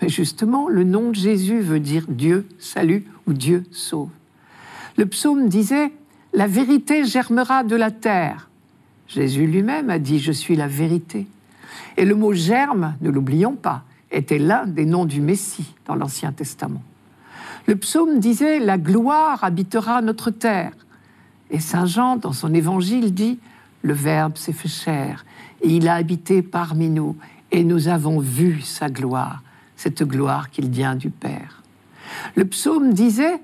Mais 0.00 0.08
justement, 0.08 0.68
le 0.68 0.84
nom 0.84 1.10
de 1.10 1.14
Jésus 1.14 1.60
veut 1.60 1.80
dire 1.80 2.04
Dieu 2.08 2.46
salue 2.58 3.02
ou 3.26 3.32
Dieu 3.32 3.64
sauve. 3.70 4.10
Le 4.96 5.06
psaume 5.06 5.48
disait 5.48 5.92
La 6.32 6.46
vérité 6.46 7.04
germera 7.04 7.64
de 7.64 7.76
la 7.76 7.90
terre. 7.90 8.48
Jésus 9.08 9.46
lui-même 9.46 9.90
a 9.90 9.98
dit 9.98 10.18
Je 10.18 10.32
suis 10.32 10.56
la 10.56 10.68
vérité. 10.68 11.26
Et 11.96 12.04
le 12.04 12.14
mot 12.14 12.32
germe, 12.32 12.94
ne 13.00 13.10
l'oublions 13.10 13.54
pas, 13.54 13.84
était 14.10 14.38
l'un 14.38 14.66
des 14.66 14.86
noms 14.86 15.04
du 15.04 15.20
Messie 15.20 15.74
dans 15.86 15.94
l'Ancien 15.94 16.32
Testament. 16.32 16.82
Le 17.66 17.76
psaume 17.76 18.18
disait 18.20 18.58
La 18.58 18.78
gloire 18.78 19.44
habitera 19.44 20.02
notre 20.02 20.30
terre. 20.30 20.72
Et 21.50 21.60
Saint 21.60 21.86
Jean, 21.86 22.16
dans 22.16 22.32
son 22.32 22.54
évangile, 22.54 23.12
dit 23.12 23.38
Le 23.82 23.92
Verbe 23.92 24.36
s'est 24.36 24.52
fait 24.52 24.68
chair, 24.68 25.24
et 25.62 25.68
il 25.68 25.88
a 25.88 25.94
habité 25.94 26.42
parmi 26.42 26.88
nous, 26.88 27.16
et 27.50 27.64
nous 27.64 27.88
avons 27.88 28.20
vu 28.20 28.60
sa 28.60 28.88
gloire, 28.88 29.42
cette 29.80 30.02
gloire 30.02 30.50
qu'il 30.50 30.68
vient 30.68 30.94
du 30.94 31.08
Père. 31.08 31.62
Le 32.34 32.44
psaume 32.44 32.92
disait 32.92 33.40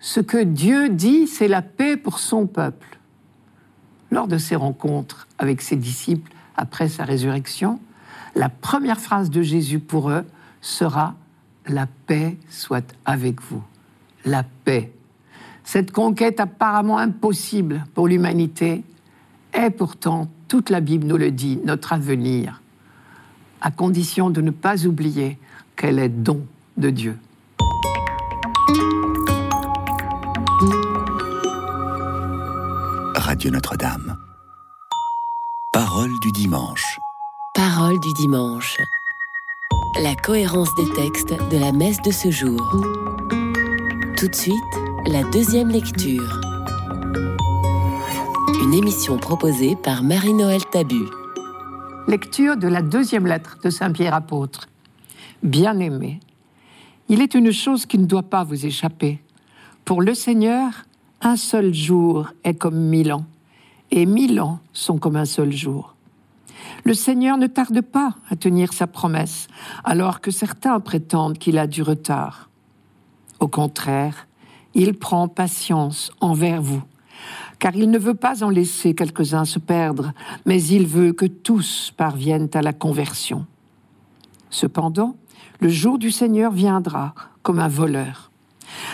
ce 0.00 0.20
que 0.20 0.42
Dieu 0.42 0.88
dit, 0.88 1.26
c'est 1.26 1.48
la 1.48 1.60
paix 1.60 1.98
pour 1.98 2.18
son 2.18 2.46
peuple. 2.46 2.98
Lors 4.10 4.26
de 4.26 4.38
ses 4.38 4.56
rencontres 4.56 5.28
avec 5.36 5.60
ses 5.60 5.76
disciples 5.76 6.32
après 6.56 6.88
sa 6.88 7.04
résurrection, 7.04 7.78
la 8.34 8.48
première 8.48 8.98
phrase 8.98 9.28
de 9.28 9.42
Jésus 9.42 9.78
pour 9.78 10.08
eux 10.08 10.24
sera 10.62 11.14
La 11.66 11.86
paix 12.06 12.38
soit 12.48 12.94
avec 13.04 13.42
vous. 13.42 13.62
La 14.24 14.44
paix. 14.64 14.94
Cette 15.62 15.92
conquête 15.92 16.40
apparemment 16.40 16.96
impossible 16.96 17.84
pour 17.92 18.08
l'humanité 18.08 18.82
est 19.52 19.70
pourtant, 19.70 20.30
toute 20.48 20.70
la 20.70 20.80
Bible 20.80 21.06
nous 21.06 21.18
le 21.18 21.32
dit, 21.32 21.58
notre 21.64 21.92
avenir, 21.92 22.62
à 23.60 23.70
condition 23.70 24.30
de 24.30 24.40
ne 24.40 24.50
pas 24.50 24.86
oublier 24.86 25.38
qu'elle 25.76 25.98
est 25.98 26.08
don 26.08 26.44
de 26.76 26.90
Dieu. 26.90 27.18
Radio 33.14 33.50
Notre-Dame. 33.50 34.16
Parole 35.72 36.10
du 36.22 36.32
dimanche. 36.32 36.98
Parole 37.54 38.00
du 38.00 38.12
dimanche. 38.14 38.78
La 40.00 40.14
cohérence 40.14 40.74
des 40.76 40.88
textes 40.94 41.34
de 41.50 41.58
la 41.58 41.72
messe 41.72 42.00
de 42.02 42.10
ce 42.10 42.30
jour. 42.30 42.60
Tout 44.16 44.28
de 44.28 44.34
suite, 44.34 44.56
la 45.06 45.22
deuxième 45.24 45.68
lecture. 45.68 46.40
Une 48.62 48.74
émission 48.74 49.18
proposée 49.18 49.76
par 49.76 50.02
Marie-Noël 50.02 50.64
Tabu. 50.72 51.04
Lecture 52.08 52.56
de 52.56 52.68
la 52.68 52.80
deuxième 52.80 53.26
lettre 53.26 53.58
de 53.62 53.68
Saint 53.68 53.92
Pierre 53.92 54.14
apôtre. 54.14 54.68
Bien-aimé, 55.42 56.20
il 57.08 57.20
est 57.20 57.34
une 57.34 57.52
chose 57.52 57.86
qui 57.86 57.98
ne 57.98 58.06
doit 58.06 58.22
pas 58.22 58.44
vous 58.44 58.66
échapper. 58.66 59.20
Pour 59.84 60.02
le 60.02 60.14
Seigneur, 60.14 60.72
un 61.20 61.36
seul 61.36 61.72
jour 61.74 62.28
est 62.42 62.54
comme 62.54 62.78
mille 62.78 63.12
ans, 63.12 63.26
et 63.90 64.06
mille 64.06 64.40
ans 64.40 64.60
sont 64.72 64.98
comme 64.98 65.16
un 65.16 65.24
seul 65.24 65.52
jour. 65.52 65.94
Le 66.84 66.94
Seigneur 66.94 67.36
ne 67.36 67.46
tarde 67.46 67.80
pas 67.80 68.14
à 68.30 68.36
tenir 68.36 68.72
sa 68.72 68.86
promesse, 68.86 69.48
alors 69.84 70.20
que 70.20 70.30
certains 70.30 70.80
prétendent 70.80 71.38
qu'il 71.38 71.58
a 71.58 71.66
du 71.66 71.82
retard. 71.82 72.48
Au 73.40 73.48
contraire, 73.48 74.26
il 74.74 74.94
prend 74.94 75.28
patience 75.28 76.10
envers 76.20 76.62
vous, 76.62 76.82
car 77.58 77.74
il 77.76 77.90
ne 77.90 77.98
veut 77.98 78.14
pas 78.14 78.42
en 78.42 78.50
laisser 78.50 78.94
quelques-uns 78.94 79.44
se 79.44 79.58
perdre, 79.58 80.12
mais 80.44 80.62
il 80.62 80.86
veut 80.86 81.12
que 81.12 81.26
tous 81.26 81.92
parviennent 81.96 82.50
à 82.54 82.62
la 82.62 82.72
conversion. 82.72 83.46
Cependant, 84.50 85.16
le 85.60 85.68
jour 85.68 85.98
du 85.98 86.10
Seigneur 86.10 86.52
viendra 86.52 87.14
comme 87.42 87.60
un 87.60 87.68
voleur. 87.68 88.30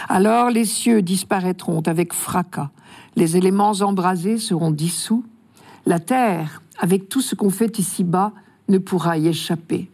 Alors 0.08 0.50
les 0.50 0.64
cieux 0.64 1.02
disparaîtront 1.02 1.82
avec 1.86 2.12
fracas, 2.12 2.70
les 3.16 3.36
éléments 3.36 3.72
embrasés 3.80 4.38
seront 4.38 4.70
dissous, 4.70 5.24
la 5.86 5.98
terre, 5.98 6.62
avec 6.78 7.08
tout 7.08 7.20
ce 7.20 7.34
qu'on 7.34 7.50
fait 7.50 7.78
ici-bas, 7.78 8.32
ne 8.68 8.78
pourra 8.78 9.18
y 9.18 9.28
échapper. 9.28 9.90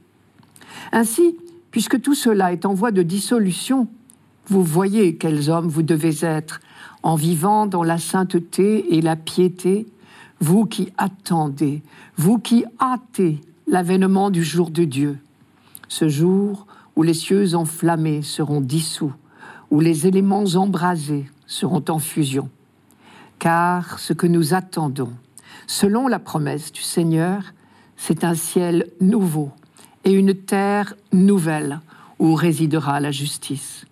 Ainsi, 0.93 1.37
puisque 1.71 2.01
tout 2.01 2.15
cela 2.15 2.53
est 2.53 2.67
en 2.67 2.75
voie 2.75 2.91
de 2.91 3.03
dissolution, 3.03 3.89
vous 4.47 4.63
voyez 4.63 5.17
quels 5.17 5.51
hommes 5.51 5.69
vous 5.69 5.83
devez 5.83 6.25
être, 6.25 6.61
en 7.03 7.15
vivant 7.15 7.67
dans 7.67 7.83
la 7.83 7.99
sainteté 7.99 8.97
et 8.97 9.01
la 9.01 9.17
piété, 9.17 9.87
vous 10.41 10.67
qui 10.67 10.93
attendez, 10.97 11.83
vous 12.17 12.39
qui 12.39 12.65
hâtez 12.81 13.41
l'avènement 13.67 14.31
du 14.31 14.43
jour 14.45 14.71
de 14.71 14.85
Dieu, 14.85 15.19
ce 15.89 16.09
jour 16.09 16.67
où 16.97 17.03
les 17.03 17.15
cieux 17.15 17.55
enflammés 17.55 18.23
seront 18.23 18.61
dissous, 18.61 19.13
où 19.71 19.81
les 19.81 20.07
éléments 20.07 20.45
embrasés 20.55 21.27
seront 21.47 21.85
en 21.89 21.99
fusion. 21.99 22.49
Car 23.39 23.99
ce 23.99 24.13
que 24.13 24.27
nous 24.27 24.55
attendons, 24.55 25.13
selon 25.67 26.09
la 26.09 26.19
promesse 26.19 26.73
du 26.73 26.83
Seigneur, 26.83 27.43
c'est 27.97 28.25
un 28.25 28.35
ciel 28.35 28.89
nouveau 29.01 29.51
et 30.05 30.13
une 30.13 30.35
terre 30.35 30.95
nouvelle 31.13 31.81
où 32.19 32.35
résidera 32.35 33.01
la 33.01 33.11
justice. 33.11 33.85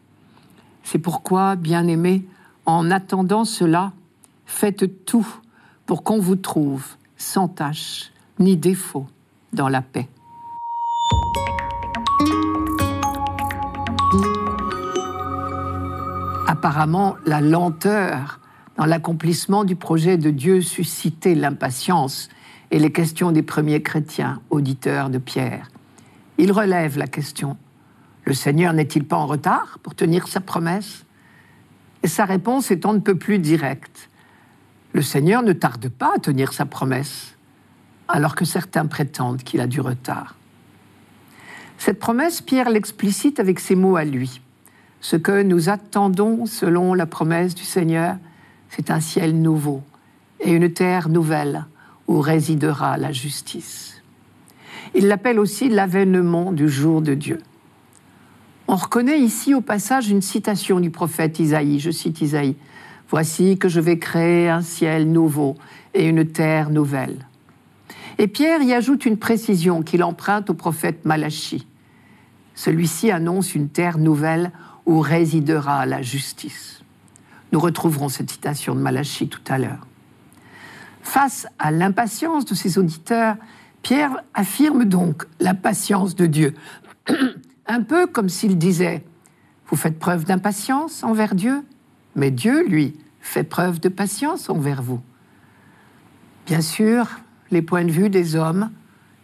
C'est 0.82 0.98
pourquoi, 0.98 1.56
bien-aimés, 1.56 2.24
en 2.64 2.90
attendant 2.90 3.44
cela, 3.44 3.92
faites 4.46 5.04
tout 5.04 5.26
pour 5.84 6.02
qu'on 6.02 6.18
vous 6.18 6.36
trouve 6.36 6.84
sans 7.16 7.48
tache 7.48 8.12
ni 8.38 8.56
défaut 8.56 9.06
dans 9.52 9.68
la 9.68 9.82
paix. 9.82 10.08
Apparemment, 16.46 17.16
la 17.26 17.40
lenteur 17.40 18.38
dans 18.76 18.86
l'accomplissement 18.86 19.64
du 19.64 19.74
projet 19.74 20.16
de 20.16 20.30
Dieu 20.30 20.60
suscitait 20.60 21.34
l'impatience 21.34 22.28
et 22.70 22.78
les 22.78 22.92
questions 22.92 23.32
des 23.32 23.42
premiers 23.42 23.82
chrétiens, 23.82 24.40
auditeurs 24.50 25.10
de 25.10 25.18
Pierre. 25.18 25.70
Il 26.38 26.52
relève 26.52 26.98
la 26.98 27.08
question. 27.08 27.56
Le 28.24 28.32
Seigneur 28.32 28.72
n'est-il 28.72 29.04
pas 29.04 29.16
en 29.16 29.26
retard 29.26 29.78
pour 29.82 29.94
tenir 29.94 30.28
sa 30.28 30.40
promesse? 30.40 31.04
Et 32.02 32.08
sa 32.08 32.24
réponse 32.24 32.70
est 32.70 32.86
on 32.86 32.92
ne 32.92 33.00
peut 33.00 33.18
plus 33.18 33.40
directe. 33.40 34.08
Le 34.92 35.02
Seigneur 35.02 35.42
ne 35.42 35.52
tarde 35.52 35.88
pas 35.88 36.12
à 36.14 36.18
tenir 36.20 36.52
sa 36.52 36.64
promesse, 36.64 37.36
alors 38.06 38.36
que 38.36 38.44
certains 38.44 38.86
prétendent 38.86 39.42
qu'il 39.42 39.60
a 39.60 39.66
du 39.66 39.80
retard. 39.80 40.36
Cette 41.78 41.98
promesse, 41.98 42.40
Pierre 42.40 42.70
l'explicite 42.70 43.40
avec 43.40 43.58
ses 43.58 43.74
mots 43.74 43.96
à 43.96 44.04
lui. 44.04 44.40
Ce 45.00 45.16
que 45.16 45.42
nous 45.42 45.68
attendons 45.68 46.46
selon 46.46 46.94
la 46.94 47.06
promesse 47.06 47.54
du 47.54 47.64
Seigneur, 47.64 48.16
c'est 48.70 48.90
un 48.90 49.00
ciel 49.00 49.40
nouveau 49.40 49.82
et 50.40 50.52
une 50.52 50.72
terre 50.72 51.08
nouvelle 51.08 51.66
où 52.08 52.20
résidera 52.20 52.96
la 52.96 53.12
justice. 53.12 54.02
Il 54.94 55.08
l'appelle 55.08 55.38
aussi 55.38 55.68
l'avènement 55.68 56.52
du 56.52 56.68
jour 56.68 57.02
de 57.02 57.14
Dieu. 57.14 57.40
On 58.68 58.76
reconnaît 58.76 59.20
ici 59.20 59.54
au 59.54 59.60
passage 59.60 60.10
une 60.10 60.22
citation 60.22 60.80
du 60.80 60.90
prophète 60.90 61.38
Isaïe, 61.38 61.78
je 61.78 61.90
cite 61.90 62.20
Isaïe, 62.20 62.56
Voici 63.08 63.56
que 63.56 63.68
je 63.68 63.78
vais 63.78 63.98
créer 63.98 64.48
un 64.48 64.62
ciel 64.62 65.10
nouveau 65.10 65.56
et 65.94 66.08
une 66.08 66.26
terre 66.26 66.70
nouvelle. 66.70 67.26
Et 68.18 68.26
Pierre 68.26 68.62
y 68.62 68.72
ajoute 68.72 69.06
une 69.06 69.16
précision 69.16 69.82
qu'il 69.82 70.02
emprunte 70.02 70.50
au 70.50 70.54
prophète 70.54 71.04
Malachie. 71.04 71.68
Celui-ci 72.54 73.12
annonce 73.12 73.54
une 73.54 73.68
terre 73.68 73.98
nouvelle 73.98 74.50
où 74.86 75.00
résidera 75.00 75.84
la 75.84 76.00
justice. 76.00 76.82
Nous 77.52 77.60
retrouverons 77.60 78.08
cette 78.08 78.30
citation 78.30 78.74
de 78.74 78.80
Malachie 78.80 79.28
tout 79.28 79.40
à 79.48 79.58
l'heure. 79.58 79.86
Face 81.02 81.46
à 81.58 81.70
l'impatience 81.70 82.44
de 82.44 82.54
ses 82.54 82.78
auditeurs, 82.78 83.36
Pierre 83.82 84.22
affirme 84.34 84.84
donc 84.84 85.26
la 85.38 85.54
patience 85.54 86.16
de 86.16 86.26
Dieu, 86.26 86.54
un 87.66 87.82
peu 87.82 88.06
comme 88.06 88.28
s'il 88.28 88.58
disait 88.58 89.04
Vous 89.68 89.76
faites 89.76 89.98
preuve 89.98 90.24
d'impatience 90.24 91.04
envers 91.04 91.34
Dieu, 91.34 91.62
mais 92.16 92.30
Dieu, 92.30 92.66
lui, 92.66 92.96
fait 93.20 93.44
preuve 93.44 93.80
de 93.80 93.88
patience 93.88 94.48
envers 94.50 94.82
vous. 94.82 95.00
Bien 96.46 96.60
sûr, 96.60 97.08
les 97.50 97.62
points 97.62 97.84
de 97.84 97.90
vue 97.90 98.10
des 98.10 98.36
hommes 98.36 98.70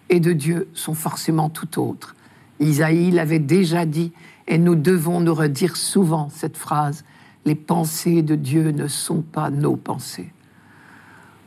et 0.09 0.21
de 0.21 0.33
Dieu 0.33 0.69
sont 0.75 0.95
forcément 0.95 1.49
tout 1.49 1.81
autres. 1.81 2.15
Isaïe 2.61 3.11
l'avait 3.11 3.39
déjà 3.39 3.87
dit 3.87 4.13
et 4.47 4.59
nous 4.59 4.75
devons 4.75 5.21
nous 5.21 5.35
redire 5.35 5.77
souvent 5.77 6.29
cette 6.31 6.57
phrase, 6.57 7.05
les 7.45 7.55
pensées 7.55 8.23
de 8.23 8.35
Dieu 8.35 8.71
ne 8.71 8.87
sont 8.87 9.23
pas 9.23 9.51
nos 9.51 9.77
pensées. 9.77 10.33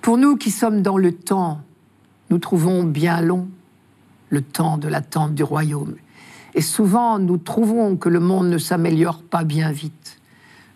Pour 0.01 0.17
nous 0.17 0.37
qui 0.37 0.51
sommes 0.51 0.81
dans 0.81 0.97
le 0.97 1.13
temps, 1.13 1.61
nous 2.29 2.37
trouvons 2.37 2.83
bien 2.83 3.21
long 3.21 3.47
le 4.29 4.41
temps 4.41 4.77
de 4.77 4.87
l'attente 4.87 5.35
du 5.35 5.43
royaume. 5.43 5.95
Et 6.53 6.61
souvent, 6.61 7.19
nous 7.19 7.37
trouvons 7.37 7.97
que 7.97 8.09
le 8.09 8.19
monde 8.19 8.49
ne 8.49 8.57
s'améliore 8.57 9.21
pas 9.23 9.43
bien 9.43 9.71
vite. 9.71 10.19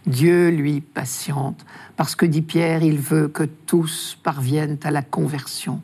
Dieu, 0.06 0.50
lui, 0.50 0.82
patiente, 0.82 1.66
parce 1.96 2.16
que, 2.16 2.26
dit 2.26 2.42
Pierre, 2.42 2.84
il 2.84 3.00
veut 3.00 3.28
que 3.28 3.44
tous 3.44 4.18
parviennent 4.24 4.78
à 4.84 4.92
la 4.92 5.02
conversion. 5.02 5.82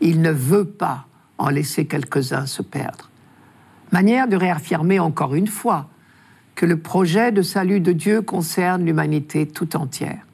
Il 0.00 0.20
ne 0.20 0.30
veut 0.30 0.64
pas 0.64 1.06
en 1.38 1.48
laisser 1.48 1.86
quelques-uns 1.86 2.46
se 2.46 2.62
perdre 2.62 3.10
manière 3.94 4.26
de 4.26 4.34
réaffirmer 4.34 4.98
encore 4.98 5.36
une 5.36 5.46
fois 5.46 5.88
que 6.56 6.66
le 6.66 6.80
projet 6.80 7.30
de 7.30 7.42
salut 7.42 7.78
de 7.78 7.92
Dieu 7.92 8.22
concerne 8.22 8.84
l'humanité 8.84 9.46
tout 9.46 9.76
entière. 9.76 10.26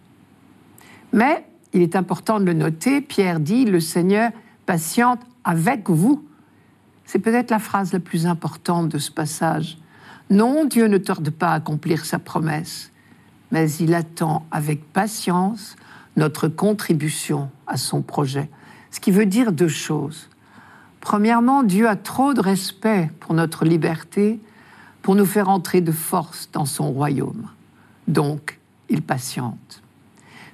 Mais 1.13 1.45
il 1.75 1.83
est 1.83 1.95
important 1.95 2.41
de 2.41 2.47
le 2.47 2.55
noter, 2.55 3.03
Pierre 3.03 3.39
dit, 3.39 3.67
le 3.67 3.81
Seigneur 3.81 4.31
patiente 4.65 5.21
avec 5.45 5.91
vous. 5.91 6.25
C'est 7.05 7.19
peut-être 7.19 7.51
la 7.51 7.59
phrase 7.59 7.93
la 7.93 8.01
plus 8.01 8.27
importante 8.27 8.89
de 8.89 8.97
ce 8.97 9.11
passage. 9.11 9.77
Non, 10.31 10.65
Dieu 10.65 10.87
ne 10.87 10.97
tarde 10.97 11.29
pas 11.29 11.49
à 11.49 11.57
accomplir 11.57 12.07
sa 12.07 12.19
promesse, 12.19 12.91
mais 13.51 13.71
il 13.73 13.93
attend 13.93 14.47
avec 14.51 14.91
patience 14.91 15.77
notre 16.17 16.49
contribution 16.49 17.51
à 17.67 17.77
son 17.77 18.01
projet. 18.01 18.49
Ce 18.91 19.01
qui 19.01 19.11
veut 19.11 19.27
dire 19.27 19.53
deux 19.53 19.69
choses. 19.69 20.30
Premièrement, 21.01 21.63
Dieu 21.63 21.89
a 21.89 21.97
trop 21.97 22.35
de 22.35 22.41
respect 22.41 23.11
pour 23.21 23.35
notre 23.35 23.65
liberté 23.65 24.39
pour 25.03 25.15
nous 25.15 25.27
faire 25.27 25.49
entrer 25.49 25.81
de 25.81 25.93
force 25.93 26.51
dans 26.53 26.67
son 26.67 26.93
royaume. 26.93 27.49
Donc, 28.07 28.59
il 28.89 29.03
patiente. 29.03 29.83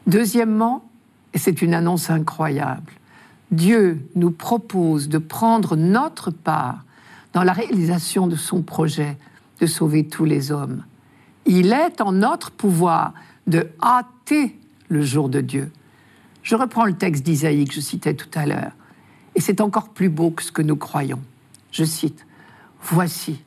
Deuxièmement, 0.07 0.89
et 1.35 1.39
c'est 1.39 1.63
une 1.63 1.75
annonce 1.75 2.11
incroyable, 2.11 2.93
Dieu 3.51 4.07
nous 4.15 4.31
propose 4.31 5.09
de 5.09 5.19
prendre 5.19 5.77
notre 5.77 6.31
part 6.31 6.85
dans 7.33 7.43
la 7.43 7.53
réalisation 7.53 8.27
de 8.27 8.37
son 8.37 8.63
projet 8.63 9.17
de 9.61 9.67
sauver 9.67 10.07
tous 10.07 10.25
les 10.25 10.53
hommes. 10.53 10.85
Il 11.45 11.73
est 11.73 12.01
en 12.01 12.13
notre 12.13 12.51
pouvoir 12.51 13.15
de 13.47 13.69
hâter 13.83 14.59
le 14.89 15.03
jour 15.03 15.29
de 15.29 15.41
Dieu. 15.41 15.71
Je 16.43 16.55
reprends 16.55 16.85
le 16.85 16.95
texte 16.95 17.25
d'Isaïe 17.25 17.65
que 17.65 17.75
je 17.75 17.81
citais 17.81 18.15
tout 18.15 18.29
à 18.35 18.47
l'heure. 18.47 18.73
Et 19.37 19.41
c'est 19.41 19.61
encore 19.61 19.91
plus 19.91 20.09
beau 20.09 20.31
que 20.31 20.43
ce 20.43 20.51
que 20.51 20.63
nous 20.63 20.77
croyons. 20.77 21.21
Je 21.71 21.85
cite, 21.85 22.27
Voici, 22.83 23.41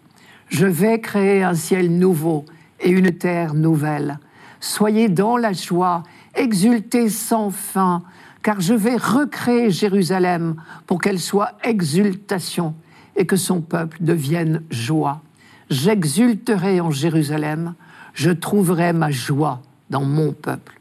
je 0.47 0.65
vais 0.65 1.01
créer 1.01 1.43
un 1.43 1.55
ciel 1.55 1.91
nouveau 1.91 2.45
et 2.79 2.89
une 2.89 3.11
terre 3.11 3.53
nouvelle. 3.53 4.19
Soyez 4.61 5.09
dans 5.09 5.35
la 5.35 5.51
joie 5.51 6.03
exultez 6.35 7.09
sans 7.09 7.49
fin, 7.49 8.03
car 8.41 8.61
je 8.61 8.73
vais 8.73 8.95
recréer 8.95 9.71
Jérusalem 9.71 10.55
pour 10.87 11.01
qu'elle 11.01 11.19
soit 11.19 11.53
exultation 11.63 12.73
et 13.15 13.25
que 13.25 13.35
son 13.35 13.61
peuple 13.61 13.97
devienne 13.99 14.63
joie. 14.69 15.21
J'exulterai 15.69 16.79
en 16.79 16.91
Jérusalem, 16.91 17.75
je 18.13 18.31
trouverai 18.31 18.93
ma 18.93 19.11
joie 19.11 19.61
dans 19.89 20.05
mon 20.05 20.31
peuple. 20.31 20.79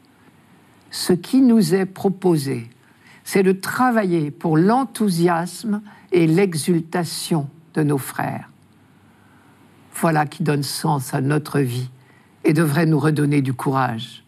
Ce 0.91 1.13
qui 1.13 1.41
nous 1.41 1.75
est 1.75 1.85
proposé, 1.85 2.69
c'est 3.31 3.43
de 3.43 3.51
travailler 3.51 4.31
pour 4.31 4.57
l'enthousiasme 4.57 5.83
et 6.11 6.25
l'exultation 6.25 7.47
de 7.75 7.83
nos 7.83 7.99
frères. 7.99 8.49
Voilà 9.93 10.25
qui 10.25 10.41
donne 10.41 10.63
sens 10.63 11.13
à 11.13 11.21
notre 11.21 11.59
vie 11.59 11.91
et 12.43 12.53
devrait 12.53 12.87
nous 12.87 12.97
redonner 12.97 13.43
du 13.43 13.53
courage. 13.53 14.23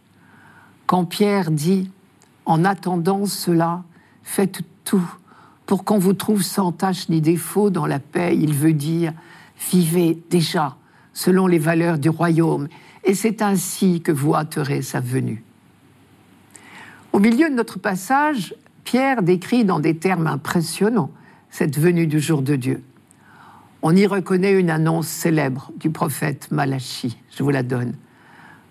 Quand 0.85 1.05
Pierre 1.05 1.49
dit, 1.49 1.89
en 2.45 2.63
attendant 2.63 3.25
cela, 3.25 3.81
faites 4.21 4.61
tout 4.83 5.11
pour 5.65 5.83
qu'on 5.83 5.97
vous 5.97 6.13
trouve 6.13 6.43
sans 6.43 6.71
tâche 6.71 7.09
ni 7.09 7.21
défaut 7.21 7.71
dans 7.71 7.87
la 7.87 7.97
paix, 7.97 8.37
il 8.37 8.53
veut 8.53 8.73
dire, 8.73 9.13
vivez 9.71 10.21
déjà 10.29 10.77
selon 11.11 11.47
les 11.47 11.57
valeurs 11.57 11.97
du 11.97 12.09
royaume, 12.09 12.67
et 13.03 13.15
c'est 13.15 13.41
ainsi 13.41 14.01
que 14.01 14.11
vous 14.11 14.35
hâterez 14.35 14.83
sa 14.83 14.99
venue. 14.99 15.43
Au 17.13 17.19
milieu 17.19 17.49
de 17.49 17.55
notre 17.55 17.79
passage, 17.79 18.53
Pierre 18.91 19.23
décrit 19.23 19.63
dans 19.63 19.80
des 19.80 19.95
termes 19.95 20.27
impressionnants 20.27 21.12
cette 21.49 21.80
venue 21.80 22.08
du 22.08 22.19
jour 22.19 22.41
de 22.41 22.58
Dieu. 22.58 22.84
On 23.84 23.95
y 23.95 24.06
reconnaît 24.06 24.51
une 24.51 24.69
annonce 24.69 25.08
célèbre 25.08 25.71
du 25.77 25.91
prophète 25.91 26.49
Malachie. 26.51 27.17
Je 27.34 27.41
vous 27.41 27.51
la 27.51 27.63
donne. 27.63 27.93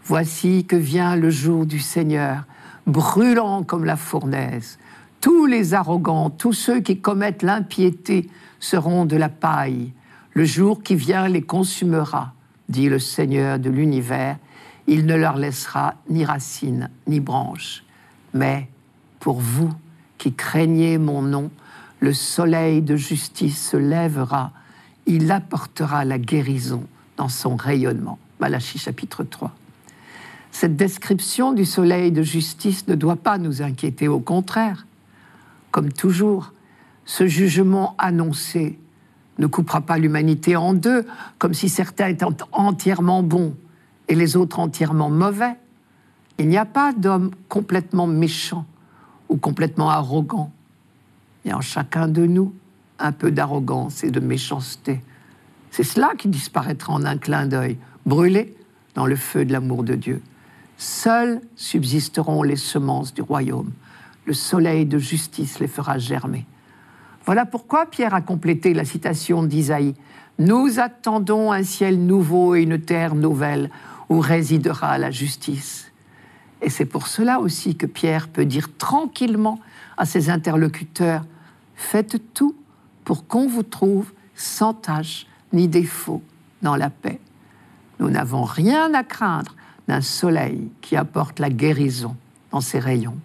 Voici 0.05 0.67
que 0.67 0.77
vient 0.77 1.17
le 1.17 1.31
jour 1.31 1.65
du 1.65 1.79
Seigneur, 1.79 2.45
brûlant 2.87 3.63
comme 3.63 3.87
la 3.87 3.97
fournaise. 3.97 4.79
Tous 5.23 5.47
les 5.47 5.73
arrogants, 5.73 6.29
tous 6.29 6.53
ceux 6.53 6.81
qui 6.81 7.01
commettent 7.01 7.43
l'impiété 7.43 8.29
seront 8.59 9.07
de 9.07 9.17
la 9.17 9.31
paille. 9.31 9.95
Le 10.35 10.45
jour 10.45 10.83
qui 10.83 10.97
vient 10.97 11.29
les 11.29 11.41
consumera, 11.41 12.35
dit 12.69 12.91
le 12.91 12.99
Seigneur 12.99 13.59
de 13.59 13.71
l'univers. 13.71 14.37
Il 14.87 15.07
ne 15.07 15.15
leur 15.15 15.39
laissera 15.39 15.95
ni 16.11 16.27
racines 16.27 16.91
ni 17.07 17.21
branches. 17.21 17.85
Mais 18.35 18.69
pour 19.19 19.41
vous 19.41 19.73
qui 20.21 20.35
craignez 20.35 20.99
mon 20.99 21.23
nom, 21.23 21.51
le 21.99 22.13
soleil 22.13 22.83
de 22.83 22.95
justice 22.95 23.71
se 23.71 23.79
lèvera. 23.79 24.53
Il 25.07 25.33
apportera 25.33 26.05
la 26.05 26.19
guérison 26.19 26.85
dans 27.17 27.31
son 27.31 27.57
rayonnement. 27.57 28.19
Malachie 28.39 28.79
chapitre 28.79 29.25
3. 29.25 29.51
Cette 30.53 30.77
description 30.77 31.55
du 31.55 31.65
soleil 31.65 32.13
de 32.13 32.23
justice 32.23 32.87
ne 32.87 32.97
doit 32.97 33.17
pas 33.17 33.39
nous 33.39 33.63
inquiéter, 33.63 34.09
au 34.09 34.21
contraire. 34.21 34.87
Comme 35.71 35.91
toujours, 35.91 36.53
ce 37.07 37.27
jugement 37.27 37.95
annoncé 37.97 38.79
ne 39.39 39.47
coupera 39.47 39.81
pas 39.81 39.97
l'humanité 39.97 40.55
en 40.55 40.75
deux, 40.75 41.07
comme 41.39 41.55
si 41.55 41.71
certains 41.71 42.09
étaient 42.09 42.27
entièrement 42.53 43.23
bons 43.23 43.57
et 44.09 44.15
les 44.15 44.37
autres 44.37 44.59
entièrement 44.59 45.09
mauvais. 45.09 45.57
Il 46.37 46.49
n'y 46.49 46.59
a 46.59 46.67
pas 46.67 46.93
d'homme 46.93 47.31
complètement 47.49 48.07
méchant 48.07 48.67
ou 49.31 49.37
complètement 49.37 49.89
arrogant. 49.89 50.53
A 51.49 51.57
en 51.57 51.61
chacun 51.63 52.07
de 52.07 52.27
nous 52.27 52.53
un 52.99 53.13
peu 53.13 53.31
d'arrogance 53.31 54.05
et 54.05 54.11
de 54.11 54.21
méchanceté. 54.21 55.01
C'est 55.71 55.85
cela 55.85 56.11
qui 56.19 56.29
disparaîtra 56.29 56.93
en 56.93 57.05
un 57.07 57.17
clin 57.17 57.47
d'œil, 57.47 57.79
brûlé 58.05 58.55
dans 58.95 59.07
le 59.07 59.17
feu 59.17 59.47
de 59.47 59.53
l'amour 59.53 59.85
de 59.85 59.95
Dieu. 59.95 60.21
Seules 60.77 61.41
subsisteront 61.57 62.43
les 62.43 62.57
semences 62.57 63.15
du 63.15 63.23
royaume. 63.23 63.71
Le 64.27 64.35
soleil 64.35 64.85
de 64.85 64.99
justice 64.99 65.61
les 65.61 65.69
fera 65.69 65.99
germer. 65.99 66.45
Voilà 67.25 67.47
pourquoi 67.47 67.87
Pierre 67.87 68.15
a 68.15 68.21
complété 68.21 68.75
la 68.75 68.85
citation 68.85 69.43
d'Isaïe. 69.43 69.95
Nous 70.39 70.79
attendons 70.79 71.53
un 71.53 71.63
ciel 71.63 72.05
nouveau 72.05 72.55
et 72.55 72.63
une 72.63 72.81
terre 72.81 73.15
nouvelle 73.15 73.71
où 74.09 74.21
résidera 74.21 74.99
la 74.99 75.11
justice. 75.11 75.90
Et 76.63 76.71
c'est 76.71 76.85
pour 76.85 77.07
cela 77.07 77.41
aussi 77.41 77.77
que 77.77 77.87
Pierre 77.87 78.29
peut 78.29 78.45
dire 78.45 78.69
tranquillement 78.77 79.59
à 79.97 80.05
ses 80.05 80.31
interlocuteurs, 80.31 81.25
faites 81.75 82.35
tout 82.35 82.55
pour 83.05 83.27
qu'on 83.27 83.49
vous 83.49 83.63
trouve 83.63 84.13
sans 84.35 84.75
tâche 84.75 85.27
ni 85.53 85.69
défaut 85.69 86.23
dans 86.63 86.77
la 86.77 86.91
paix. 86.91 87.21
Nous 87.99 88.11
n'avons 88.11 88.45
rien 88.45 88.95
à 88.95 89.05
craindre 89.05 89.55
d'un 89.89 90.01
soleil 90.01 90.71
qui 90.81 90.97
apporte 90.97 91.39
la 91.39 91.51
guérison 91.51 92.17
dans 92.51 92.61
ses 92.61 92.79
rayons. 92.79 93.19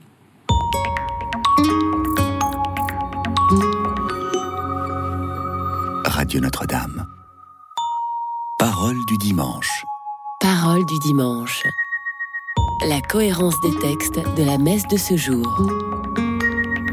Radio 6.06 6.40
Notre-Dame. 6.40 7.08
Parole 8.58 8.98
du 9.08 9.18
dimanche. 9.18 9.86
Parole 10.40 10.86
du 10.86 10.98
dimanche. 11.00 11.64
La 12.84 13.02
cohérence 13.02 13.60
des 13.62 13.78
textes 13.80 14.20
de 14.36 14.44
la 14.44 14.58
messe 14.58 14.88
de 14.88 14.98
ce 14.98 15.16
jour. 15.16 15.46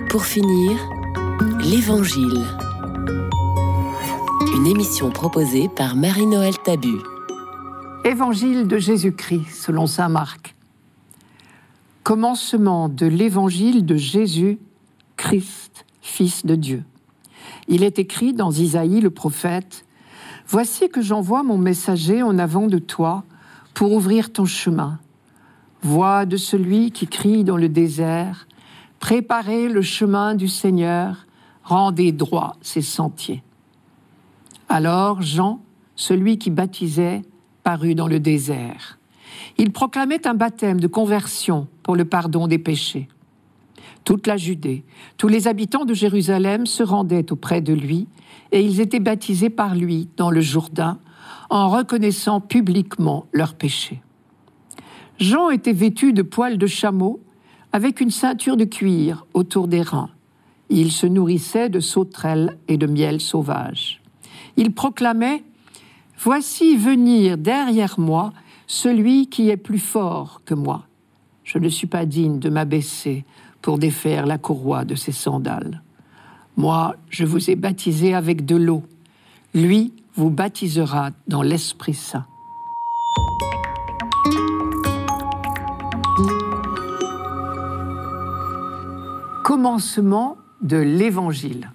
Pour 0.09 0.25
finir, 0.25 0.79
l'Évangile. 1.61 2.45
Une 4.55 4.66
émission 4.66 5.11
proposée 5.11 5.68
par 5.68 5.97
Marie-Noël 5.97 6.57
Tabu. 6.64 6.99
Évangile 8.05 8.68
de 8.68 8.79
Jésus-Christ 8.79 9.51
selon 9.51 9.87
Saint 9.87 10.09
Marc. 10.09 10.55
Commencement 12.05 12.88
de 12.88 13.07
l'évangile 13.07 13.85
de 13.85 13.97
Jésus, 13.97 14.59
Christ, 15.16 15.85
Fils 16.01 16.47
de 16.47 16.55
Dieu. 16.55 16.85
Il 17.68 17.83
est 17.83 17.99
écrit 17.99 18.33
dans 18.33 18.53
Isaïe 18.53 19.01
le 19.01 19.11
prophète 19.11 19.85
Voici 20.47 20.88
que 20.88 21.03
j'envoie 21.03 21.42
mon 21.42 21.59
messager 21.59 22.23
en 22.23 22.38
avant 22.38 22.66
de 22.66 22.79
toi 22.79 23.25
pour 23.75 23.92
ouvrir 23.92 24.33
ton 24.33 24.45
chemin. 24.45 24.99
Voix 25.85 26.27
de 26.27 26.37
celui 26.37 26.92
qui 26.92 27.09
crie 27.09 27.42
dans 27.42 27.57
le 27.57 27.68
désert 27.68 28.47
Préparez 29.01 29.68
le 29.68 29.83
chemin 29.83 30.37
du 30.37 30.47
Seigneur, 30.47 31.27
rendez 31.64 32.12
droit 32.12 32.57
ses 32.62 32.83
sentiers. 32.83 33.42
Alors 34.68 35.23
Jean, 35.23 35.61
celui 35.97 36.38
qui 36.38 36.51
baptisait, 36.51 37.23
parut 37.64 37.97
dans 37.97 38.07
le 38.07 38.21
désert. 38.21 39.01
Il 39.59 39.73
proclamait 39.73 40.25
un 40.25 40.35
baptême 40.35 40.79
de 40.79 40.87
conversion 40.87 41.66
pour 41.83 41.97
le 41.97 42.05
pardon 42.05 42.47
des 42.47 42.59
péchés. 42.59 43.09
Toute 44.05 44.29
la 44.29 44.37
Judée, 44.37 44.85
tous 45.16 45.27
les 45.27 45.49
habitants 45.49 45.85
de 45.85 45.95
Jérusalem 45.95 46.64
se 46.64 46.85
rendaient 46.85 47.33
auprès 47.33 47.61
de 47.61 47.73
lui, 47.73 48.07
et 48.53 48.62
ils 48.62 48.81
étaient 48.81 49.01
baptisés 49.01 49.51
par 49.51 49.75
lui 49.75 50.09
dans 50.16 50.31
le 50.31 50.40
Jourdain, 50.40 50.99
en 51.51 51.71
reconnaissant 51.71 52.40
publiquement 52.40 53.27
leurs 53.33 53.55
péchés. 53.55 54.01
Jean 55.23 55.51
était 55.51 55.73
vêtu 55.73 56.13
de 56.13 56.23
poils 56.23 56.59
de 56.59 56.67
chameau, 56.67 57.21
avec 57.71 58.01
une 58.01 58.11
ceinture 58.11 58.57
de 58.57 58.65
cuir 58.65 59.25
autour 59.35 59.69
des 59.69 59.81
reins. 59.81 60.11
Il 60.69 60.91
se 60.91 61.07
nourrissait 61.07 61.69
de 61.69 61.79
sauterelles 61.79 62.59
et 62.67 62.77
de 62.77 62.89
miel 62.89 63.21
sauvage. 63.21 64.03
Il 64.57 64.73
proclamait 64.73 65.45
Voici 66.19 66.77
venir 66.77 67.39
derrière 67.39 68.01
moi 68.01 68.33
celui 68.67 69.29
qui 69.29 69.49
est 69.49 69.57
plus 69.57 69.79
fort 69.79 70.43
que 70.45 70.55
moi. 70.55 70.87
Je 71.45 71.59
ne 71.59 71.69
suis 71.69 71.87
pas 71.87 72.05
digne 72.05 72.41
de 72.41 72.51
m'abaisser 72.51 73.25
pour 73.61 73.79
défaire 73.79 74.27
la 74.27 74.39
courroie 74.39 74.85
de 74.85 74.97
ses 74.97 75.13
sandales. 75.13 75.83
Moi, 76.57 76.97
je 77.11 77.25
vous 77.25 77.49
ai 77.49 77.55
baptisé 77.55 78.13
avec 78.13 78.45
de 78.45 78.57
l'eau. 78.57 78.83
Lui 79.55 79.93
vous 80.17 80.31
baptisera 80.31 81.11
dans 81.29 81.43
l'Esprit 81.43 81.95
Saint. 81.95 82.27
Commencement 89.42 90.37
de 90.61 90.76
l'Évangile. 90.76 91.72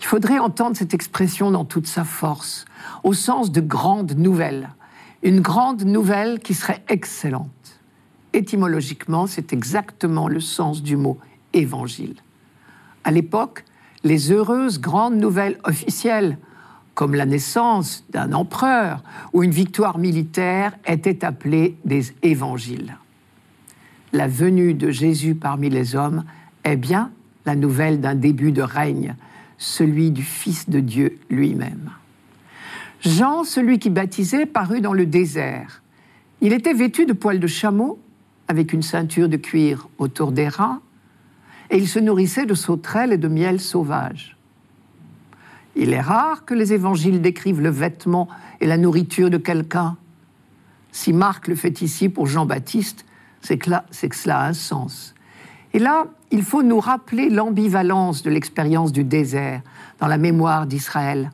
Il 0.00 0.04
faudrait 0.04 0.38
entendre 0.38 0.76
cette 0.76 0.92
expression 0.92 1.50
dans 1.50 1.64
toute 1.64 1.86
sa 1.86 2.04
force, 2.04 2.66
au 3.02 3.14
sens 3.14 3.50
de 3.50 3.62
grande 3.62 4.12
nouvelle. 4.18 4.68
Une 5.22 5.40
grande 5.40 5.84
nouvelle 5.84 6.40
qui 6.40 6.52
serait 6.52 6.84
excellente. 6.88 7.80
Étymologiquement, 8.34 9.26
c'est 9.26 9.54
exactement 9.54 10.28
le 10.28 10.40
sens 10.40 10.82
du 10.82 10.96
mot 10.98 11.18
évangile. 11.54 12.16
À 13.04 13.10
l'époque, 13.10 13.64
les 14.02 14.30
heureuses 14.30 14.80
grandes 14.80 15.16
nouvelles 15.16 15.58
officielles, 15.64 16.36
comme 16.94 17.14
la 17.14 17.24
naissance 17.24 18.04
d'un 18.10 18.34
empereur 18.34 19.02
ou 19.32 19.42
une 19.42 19.50
victoire 19.50 19.96
militaire, 19.96 20.76
étaient 20.86 21.24
appelées 21.24 21.78
des 21.86 22.14
évangiles. 22.22 22.98
La 24.14 24.28
venue 24.28 24.74
de 24.74 24.90
Jésus 24.90 25.34
parmi 25.34 25.68
les 25.68 25.96
hommes 25.96 26.22
est 26.62 26.76
bien 26.76 27.10
la 27.46 27.56
nouvelle 27.56 28.00
d'un 28.00 28.14
début 28.14 28.52
de 28.52 28.62
règne, 28.62 29.16
celui 29.58 30.12
du 30.12 30.22
Fils 30.22 30.70
de 30.70 30.78
Dieu 30.78 31.18
lui-même. 31.30 31.90
Jean, 33.00 33.42
celui 33.42 33.80
qui 33.80 33.90
baptisait, 33.90 34.46
parut 34.46 34.80
dans 34.80 34.92
le 34.92 35.04
désert. 35.04 35.82
Il 36.40 36.52
était 36.52 36.74
vêtu 36.74 37.06
de 37.06 37.12
poils 37.12 37.40
de 37.40 37.48
chameau 37.48 37.98
avec 38.46 38.72
une 38.72 38.82
ceinture 38.82 39.28
de 39.28 39.36
cuir 39.36 39.88
autour 39.98 40.30
des 40.30 40.46
reins, 40.46 40.80
et 41.70 41.76
il 41.76 41.88
se 41.88 41.98
nourrissait 41.98 42.46
de 42.46 42.54
sauterelles 42.54 43.12
et 43.12 43.18
de 43.18 43.26
miel 43.26 43.58
sauvage. 43.58 44.36
Il 45.74 45.92
est 45.92 46.00
rare 46.00 46.44
que 46.44 46.54
les 46.54 46.72
évangiles 46.72 47.20
décrivent 47.20 47.60
le 47.60 47.68
vêtement 47.68 48.28
et 48.60 48.68
la 48.68 48.78
nourriture 48.78 49.28
de 49.28 49.38
quelqu'un. 49.38 49.96
Si 50.92 51.12
Marc 51.12 51.48
le 51.48 51.56
fait 51.56 51.82
ici 51.82 52.08
pour 52.08 52.28
Jean-Baptiste, 52.28 53.04
c'est 53.44 53.58
que, 53.58 53.70
que 53.70 54.16
cela 54.16 54.40
a 54.40 54.48
un 54.48 54.54
sens. 54.54 55.14
Et 55.74 55.78
là, 55.78 56.06
il 56.30 56.42
faut 56.42 56.62
nous 56.62 56.80
rappeler 56.80 57.28
l'ambivalence 57.28 58.22
de 58.22 58.30
l'expérience 58.30 58.90
du 58.90 59.04
désert 59.04 59.60
dans 60.00 60.06
la 60.06 60.18
mémoire 60.18 60.66
d'Israël. 60.66 61.30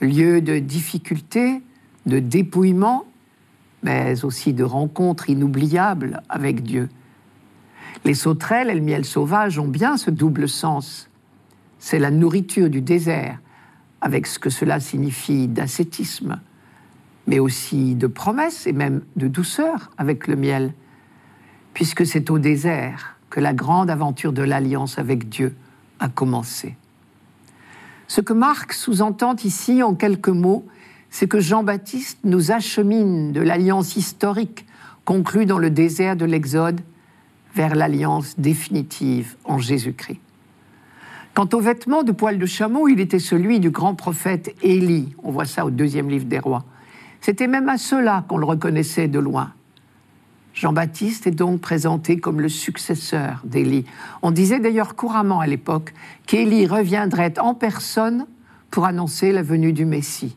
Lieu 0.00 0.40
de 0.40 0.58
difficulté, 0.58 1.60
de 2.06 2.18
dépouillement, 2.18 3.04
mais 3.82 4.24
aussi 4.24 4.54
de 4.54 4.64
rencontres 4.64 5.28
inoubliables 5.28 6.22
avec 6.28 6.62
Dieu. 6.62 6.88
Les 8.04 8.14
sauterelles 8.14 8.70
et 8.70 8.74
le 8.74 8.80
miel 8.80 9.04
sauvage 9.04 9.58
ont 9.58 9.68
bien 9.68 9.96
ce 9.96 10.10
double 10.10 10.48
sens. 10.48 11.10
C'est 11.78 11.98
la 11.98 12.10
nourriture 12.10 12.70
du 12.70 12.80
désert, 12.80 13.38
avec 14.00 14.26
ce 14.26 14.38
que 14.38 14.50
cela 14.50 14.80
signifie 14.80 15.46
d'ascétisme, 15.46 16.40
mais 17.26 17.38
aussi 17.38 17.94
de 17.96 18.06
promesse 18.06 18.66
et 18.66 18.72
même 18.72 19.02
de 19.16 19.28
douceur 19.28 19.90
avec 19.98 20.26
le 20.26 20.36
miel, 20.36 20.72
puisque 21.78 22.04
c'est 22.04 22.28
au 22.30 22.40
désert 22.40 23.14
que 23.30 23.38
la 23.38 23.54
grande 23.54 23.88
aventure 23.88 24.32
de 24.32 24.42
l'alliance 24.42 24.98
avec 24.98 25.28
Dieu 25.28 25.54
a 26.00 26.08
commencé. 26.08 26.74
Ce 28.08 28.20
que 28.20 28.32
Marc 28.32 28.72
sous-entend 28.72 29.36
ici 29.44 29.84
en 29.84 29.94
quelques 29.94 30.28
mots, 30.28 30.66
c'est 31.08 31.28
que 31.28 31.38
Jean-Baptiste 31.38 32.18
nous 32.24 32.50
achemine 32.50 33.30
de 33.30 33.40
l'alliance 33.40 33.94
historique 33.94 34.66
conclue 35.04 35.46
dans 35.46 35.60
le 35.60 35.70
désert 35.70 36.16
de 36.16 36.24
l'Exode 36.24 36.80
vers 37.54 37.76
l'alliance 37.76 38.34
définitive 38.40 39.36
en 39.44 39.58
Jésus-Christ. 39.58 40.18
Quant 41.32 41.48
aux 41.52 41.60
vêtements 41.60 42.02
de 42.02 42.10
poil 42.10 42.40
de 42.40 42.46
chameau, 42.46 42.88
il 42.88 42.98
était 42.98 43.20
celui 43.20 43.60
du 43.60 43.70
grand 43.70 43.94
prophète 43.94 44.52
Élie. 44.64 45.14
On 45.22 45.30
voit 45.30 45.44
ça 45.44 45.64
au 45.64 45.70
deuxième 45.70 46.10
livre 46.10 46.24
des 46.24 46.40
rois. 46.40 46.64
C'était 47.20 47.46
même 47.46 47.68
à 47.68 47.78
cela 47.78 48.24
qu'on 48.26 48.38
le 48.38 48.46
reconnaissait 48.46 49.06
de 49.06 49.20
loin. 49.20 49.52
Jean-Baptiste 50.58 51.28
est 51.28 51.30
donc 51.30 51.60
présenté 51.60 52.18
comme 52.18 52.40
le 52.40 52.48
successeur 52.48 53.42
d'Élie. 53.44 53.84
On 54.22 54.32
disait 54.32 54.58
d'ailleurs 54.58 54.96
couramment 54.96 55.38
à 55.38 55.46
l'époque 55.46 55.94
qu'Élie 56.26 56.66
reviendrait 56.66 57.38
en 57.38 57.54
personne 57.54 58.26
pour 58.68 58.84
annoncer 58.84 59.30
la 59.30 59.42
venue 59.42 59.72
du 59.72 59.84
Messie. 59.84 60.36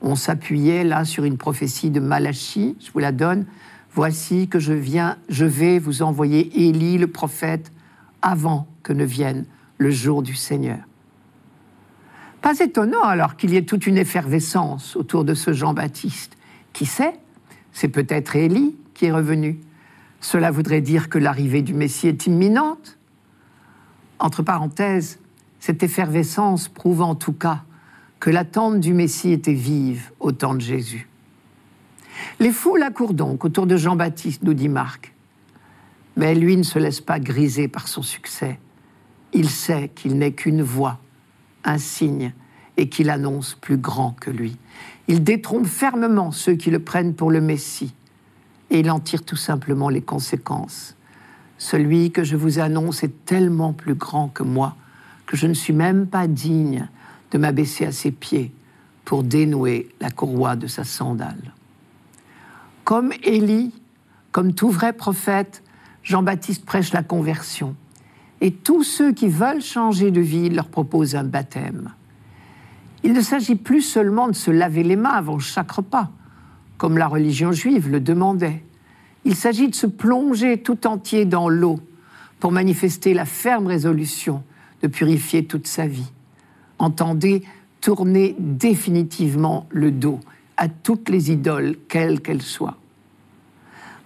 On 0.00 0.14
s'appuyait 0.14 0.84
là 0.84 1.04
sur 1.04 1.24
une 1.24 1.38
prophétie 1.38 1.90
de 1.90 1.98
Malachie, 1.98 2.76
je 2.78 2.92
vous 2.92 3.00
la 3.00 3.10
donne. 3.10 3.46
Voici 3.92 4.46
que 4.46 4.60
je 4.60 4.72
viens, 4.72 5.16
je 5.28 5.44
vais 5.44 5.80
vous 5.80 6.02
envoyer 6.02 6.68
Élie 6.68 6.96
le 6.96 7.08
prophète 7.08 7.72
avant 8.22 8.68
que 8.84 8.92
ne 8.92 9.04
vienne 9.04 9.44
le 9.76 9.90
jour 9.90 10.22
du 10.22 10.36
Seigneur. 10.36 10.78
Pas 12.42 12.60
étonnant 12.60 13.02
alors 13.02 13.34
qu'il 13.34 13.50
y 13.50 13.56
ait 13.56 13.64
toute 13.64 13.88
une 13.88 13.98
effervescence 13.98 14.94
autour 14.94 15.24
de 15.24 15.34
ce 15.34 15.52
Jean-Baptiste. 15.52 16.36
Qui 16.72 16.86
sait? 16.86 17.14
C'est 17.72 17.88
peut-être 17.88 18.36
Élie 18.36 18.76
est 19.06 19.12
revenu. 19.12 19.60
Cela 20.20 20.50
voudrait 20.50 20.80
dire 20.80 21.08
que 21.08 21.18
l'arrivée 21.18 21.62
du 21.62 21.74
Messie 21.74 22.08
est 22.08 22.26
imminente. 22.26 22.98
Entre 24.18 24.42
parenthèses, 24.42 25.18
cette 25.58 25.82
effervescence 25.82 26.68
prouve 26.68 27.02
en 27.02 27.14
tout 27.14 27.32
cas 27.32 27.62
que 28.20 28.30
l'attente 28.30 28.80
du 28.80 28.94
Messie 28.94 29.32
était 29.32 29.52
vive 29.52 30.12
au 30.20 30.30
temps 30.30 30.54
de 30.54 30.60
Jésus. 30.60 31.08
Les 32.38 32.52
foules 32.52 32.82
accourent 32.82 33.14
donc 33.14 33.44
autour 33.44 33.66
de 33.66 33.76
Jean-Baptiste, 33.76 34.42
nous 34.44 34.54
dit 34.54 34.68
Marc. 34.68 35.12
Mais 36.16 36.34
lui 36.34 36.56
ne 36.56 36.62
se 36.62 36.78
laisse 36.78 37.00
pas 37.00 37.18
griser 37.18 37.68
par 37.68 37.88
son 37.88 38.02
succès. 38.02 38.60
Il 39.32 39.48
sait 39.48 39.90
qu'il 39.94 40.18
n'est 40.18 40.32
qu'une 40.32 40.62
voix, 40.62 41.00
un 41.64 41.78
signe, 41.78 42.32
et 42.76 42.88
qu'il 42.88 43.10
annonce 43.10 43.54
plus 43.54 43.76
grand 43.76 44.12
que 44.20 44.30
lui. 44.30 44.56
Il 45.08 45.24
détrompe 45.24 45.66
fermement 45.66 46.32
ceux 46.32 46.54
qui 46.54 46.70
le 46.70 46.78
prennent 46.78 47.14
pour 47.14 47.30
le 47.30 47.40
Messie 47.40 47.94
et 48.72 48.80
il 48.80 48.90
en 48.90 48.98
tire 49.00 49.22
tout 49.22 49.36
simplement 49.36 49.90
les 49.90 50.00
conséquences. 50.00 50.96
Celui 51.58 52.10
que 52.10 52.24
je 52.24 52.36
vous 52.36 52.58
annonce 52.58 53.04
est 53.04 53.24
tellement 53.26 53.74
plus 53.74 53.94
grand 53.94 54.28
que 54.28 54.42
moi 54.42 54.74
que 55.26 55.36
je 55.36 55.46
ne 55.46 55.54
suis 55.54 55.72
même 55.72 56.06
pas 56.06 56.26
digne 56.26 56.88
de 57.30 57.38
m'abaisser 57.38 57.86
à 57.86 57.92
ses 57.92 58.10
pieds 58.10 58.50
pour 59.04 59.22
dénouer 59.22 59.88
la 60.00 60.10
courroie 60.10 60.56
de 60.56 60.66
sa 60.66 60.84
sandale. 60.84 61.52
Comme 62.84 63.12
Élie, 63.22 63.74
comme 64.32 64.54
tout 64.54 64.70
vrai 64.70 64.92
prophète, 64.92 65.62
Jean-Baptiste 66.02 66.64
prêche 66.64 66.92
la 66.92 67.02
conversion. 67.02 67.76
Et 68.40 68.52
tous 68.52 68.82
ceux 68.82 69.12
qui 69.12 69.28
veulent 69.28 69.62
changer 69.62 70.10
de 70.10 70.20
vie 70.20 70.48
leur 70.48 70.68
proposent 70.68 71.14
un 71.14 71.24
baptême. 71.24 71.92
Il 73.04 73.12
ne 73.12 73.20
s'agit 73.20 73.56
plus 73.56 73.82
seulement 73.82 74.28
de 74.28 74.34
se 74.34 74.50
laver 74.50 74.82
les 74.82 74.96
mains 74.96 75.10
avant 75.10 75.38
chaque 75.38 75.70
repas, 75.70 76.10
comme 76.82 76.98
la 76.98 77.06
religion 77.06 77.52
juive 77.52 77.88
le 77.88 78.00
demandait. 78.00 78.60
Il 79.24 79.36
s'agit 79.36 79.68
de 79.68 79.74
se 79.76 79.86
plonger 79.86 80.58
tout 80.58 80.88
entier 80.88 81.24
dans 81.24 81.48
l'eau 81.48 81.78
pour 82.40 82.50
manifester 82.50 83.14
la 83.14 83.24
ferme 83.24 83.68
résolution 83.68 84.42
de 84.82 84.88
purifier 84.88 85.44
toute 85.44 85.68
sa 85.68 85.86
vie. 85.86 86.10
Entendez 86.80 87.44
tourner 87.80 88.34
définitivement 88.40 89.68
le 89.70 89.92
dos 89.92 90.18
à 90.56 90.66
toutes 90.68 91.08
les 91.08 91.30
idoles, 91.30 91.76
quelles 91.86 92.20
qu'elles 92.20 92.42
soient. 92.42 92.78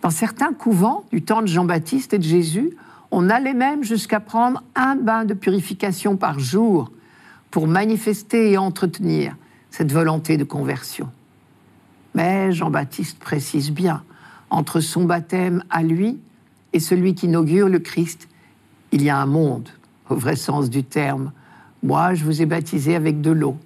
Dans 0.03 0.11
certains 0.11 0.53
couvents 0.53 1.07
du 1.11 1.23
temps 1.23 1.41
de 1.41 1.47
Jean-Baptiste 1.47 2.13
et 2.13 2.19
de 2.19 2.25
Jésus, 2.25 2.77
on 3.11 3.31
allait 3.31 3.55
même 3.55 3.85
jusqu'à 3.85 4.21
prendre 4.21 4.63
un 4.75 4.97
bain 4.97 5.25
de 5.25 5.33
purification 5.33 6.19
par 6.19 6.39
jour 6.41 6.93
pour 7.51 7.69
manifester 7.69 8.53
et 8.53 8.59
entretenir 8.59 9.35
cette 9.71 9.93
volonté 9.93 10.37
de 10.37 10.45
conversion. 10.45 11.09
Mais 12.17 12.51
Jean-Baptiste 12.51 13.19
précise 13.19 13.71
bien, 13.71 14.03
entre 14.49 14.81
son 14.81 15.05
baptême 15.05 15.63
à 15.69 15.83
lui 15.83 16.19
et 16.73 16.81
celui 16.81 17.15
qui 17.15 17.27
inaugure 17.27 17.69
le 17.69 17.79
Christ, 17.79 18.27
il 18.91 19.03
y 19.03 19.11
a 19.11 19.19
un 19.19 19.27
monde, 19.27 19.69
au 20.09 20.15
vrai 20.15 20.35
sens 20.35 20.71
du 20.71 20.83
terme. 20.83 21.31
Moi, 21.83 22.15
je 22.15 22.25
vous 22.25 22.41
ai 22.41 22.47
baptisé 22.47 22.97
avec 22.97 23.21
de 23.21 23.31
l'eau. 23.31 23.59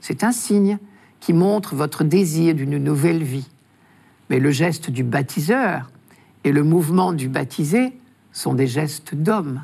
C'est 0.00 0.24
un 0.24 0.32
signe 0.32 0.78
qui 1.20 1.32
montre 1.32 1.76
votre 1.76 2.02
désir 2.02 2.56
d'une 2.56 2.76
nouvelle 2.76 3.22
vie. 3.22 3.48
Mais 4.30 4.40
le 4.40 4.50
geste 4.50 4.90
du 4.90 5.04
baptiseur 5.04 5.88
et 6.42 6.50
le 6.50 6.64
mouvement 6.64 7.12
du 7.12 7.28
baptisé 7.28 7.92
sont 8.32 8.54
des 8.54 8.66
gestes 8.66 9.14
d'homme, 9.14 9.62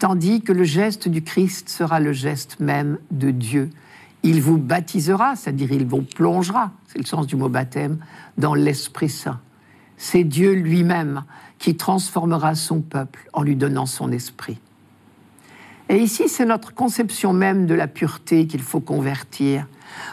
tandis 0.00 0.42
que 0.42 0.52
le 0.52 0.64
geste 0.64 1.08
du 1.08 1.22
Christ 1.22 1.68
sera 1.68 2.00
le 2.00 2.12
geste 2.12 2.58
même 2.58 2.98
de 3.12 3.30
Dieu 3.30 3.70
il 4.22 4.40
vous 4.40 4.58
baptisera, 4.58 5.36
c'est-à-dire 5.36 5.72
il 5.72 5.86
vous 5.86 6.02
plongera, 6.02 6.72
c'est 6.86 6.98
le 6.98 7.04
sens 7.04 7.26
du 7.26 7.36
mot 7.36 7.48
baptême, 7.48 7.98
dans 8.38 8.54
l'Esprit 8.54 9.08
Saint. 9.08 9.40
C'est 9.96 10.24
Dieu 10.24 10.52
lui-même 10.52 11.24
qui 11.58 11.76
transformera 11.76 12.54
son 12.54 12.80
peuple 12.80 13.28
en 13.32 13.42
lui 13.42 13.56
donnant 13.56 13.86
son 13.86 14.10
esprit. 14.12 14.58
Et 15.88 15.98
ici, 15.98 16.28
c'est 16.28 16.46
notre 16.46 16.74
conception 16.74 17.32
même 17.32 17.66
de 17.66 17.74
la 17.74 17.86
pureté 17.86 18.46
qu'il 18.46 18.62
faut 18.62 18.80
convertir. 18.80 19.66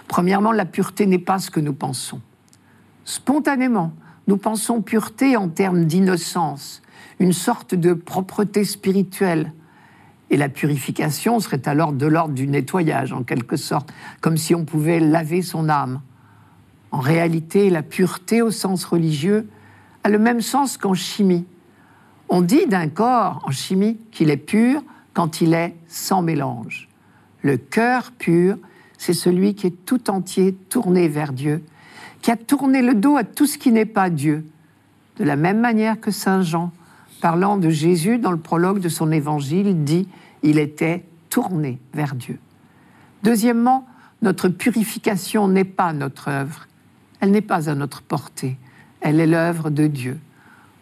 Premièrement, 0.07 0.51
la 0.51 0.65
pureté 0.65 1.05
n'est 1.05 1.19
pas 1.19 1.39
ce 1.39 1.49
que 1.49 1.59
nous 1.59 1.73
pensons. 1.73 2.21
Spontanément, 3.05 3.93
nous 4.27 4.37
pensons 4.37 4.81
pureté 4.81 5.37
en 5.37 5.49
termes 5.49 5.85
d'innocence, 5.85 6.81
une 7.19 7.33
sorte 7.33 7.75
de 7.75 7.93
propreté 7.93 8.63
spirituelle, 8.63 9.53
et 10.29 10.37
la 10.37 10.49
purification 10.49 11.39
serait 11.39 11.67
alors 11.67 11.91
de 11.91 12.05
l'ordre 12.05 12.33
du 12.33 12.47
nettoyage, 12.47 13.13
en 13.13 13.23
quelque 13.23 13.55
sorte, 13.55 13.91
comme 14.21 14.37
si 14.37 14.53
on 14.53 14.65
pouvait 14.65 14.99
laver 14.99 15.41
son 15.41 15.69
âme. 15.69 16.01
En 16.91 16.99
réalité, 16.99 17.69
la 17.69 17.83
pureté 17.83 18.41
au 18.41 18.51
sens 18.51 18.83
religieux 18.85 19.47
a 20.03 20.09
le 20.09 20.19
même 20.19 20.41
sens 20.41 20.77
qu'en 20.77 20.93
chimie. 20.93 21.45
On 22.29 22.41
dit 22.41 22.67
d'un 22.67 22.87
corps 22.87 23.43
en 23.45 23.51
chimie 23.51 23.97
qu'il 24.11 24.29
est 24.29 24.37
pur 24.37 24.83
quand 25.13 25.41
il 25.41 25.53
est 25.53 25.75
sans 25.87 26.21
mélange. 26.21 26.87
Le 27.41 27.57
cœur 27.57 28.11
pur, 28.11 28.57
c'est 28.97 29.13
celui 29.13 29.55
qui 29.55 29.67
est 29.67 29.85
tout 29.85 30.09
entier 30.09 30.53
tourné 30.53 31.07
vers 31.07 31.33
Dieu, 31.33 31.63
qui 32.21 32.31
a 32.31 32.37
tourné 32.37 32.81
le 32.81 32.93
dos 32.93 33.17
à 33.17 33.23
tout 33.23 33.45
ce 33.45 33.57
qui 33.57 33.71
n'est 33.71 33.85
pas 33.85 34.09
Dieu. 34.09 34.45
De 35.17 35.23
la 35.23 35.35
même 35.35 35.59
manière 35.59 35.99
que 35.99 36.11
Saint 36.11 36.41
Jean, 36.41 36.71
parlant 37.19 37.57
de 37.57 37.69
Jésus 37.69 38.17
dans 38.17 38.31
le 38.31 38.39
prologue 38.39 38.79
de 38.79 38.89
son 38.89 39.11
évangile, 39.11 39.83
dit 39.83 40.07
il 40.43 40.57
était 40.57 41.05
tourné 41.29 41.79
vers 41.93 42.15
Dieu. 42.15 42.39
Deuxièmement, 43.23 43.85
notre 44.21 44.49
purification 44.49 45.47
n'est 45.47 45.63
pas 45.63 45.93
notre 45.93 46.29
œuvre, 46.29 46.67
elle 47.19 47.31
n'est 47.31 47.41
pas 47.41 47.69
à 47.69 47.75
notre 47.75 48.01
portée, 48.01 48.57
elle 49.01 49.19
est 49.19 49.27
l'œuvre 49.27 49.69
de 49.69 49.87
Dieu. 49.87 50.19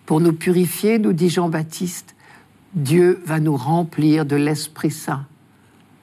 Pour 0.05 0.21
nous 0.21 0.33
purifier, 0.33 0.99
nous 0.99 1.13
dit 1.13 1.29
Jean-Baptiste, 1.29 2.15
Dieu 2.73 3.21
va 3.25 3.39
nous 3.39 3.57
remplir 3.57 4.25
de 4.25 4.35
l'Esprit 4.35 4.91
Saint. 4.91 5.25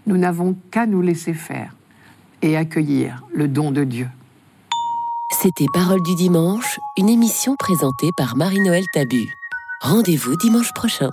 Nous 0.06 0.16
n'avons 0.16 0.56
qu'à 0.70 0.86
nous 0.86 1.00
laisser 1.00 1.34
faire 1.34 1.74
et 2.42 2.56
accueillir 2.56 3.24
le 3.32 3.48
don 3.48 3.70
de 3.70 3.84
Dieu. 3.84 4.08
C'était 5.40 5.66
Parole 5.72 6.02
du 6.02 6.14
dimanche, 6.14 6.78
une 6.96 7.08
émission 7.08 7.56
présentée 7.58 8.10
par 8.16 8.36
Marie-Noël 8.36 8.84
Tabu. 8.92 9.34
Rendez-vous 9.84 10.34
dimanche 10.36 10.72
prochain. 10.72 11.10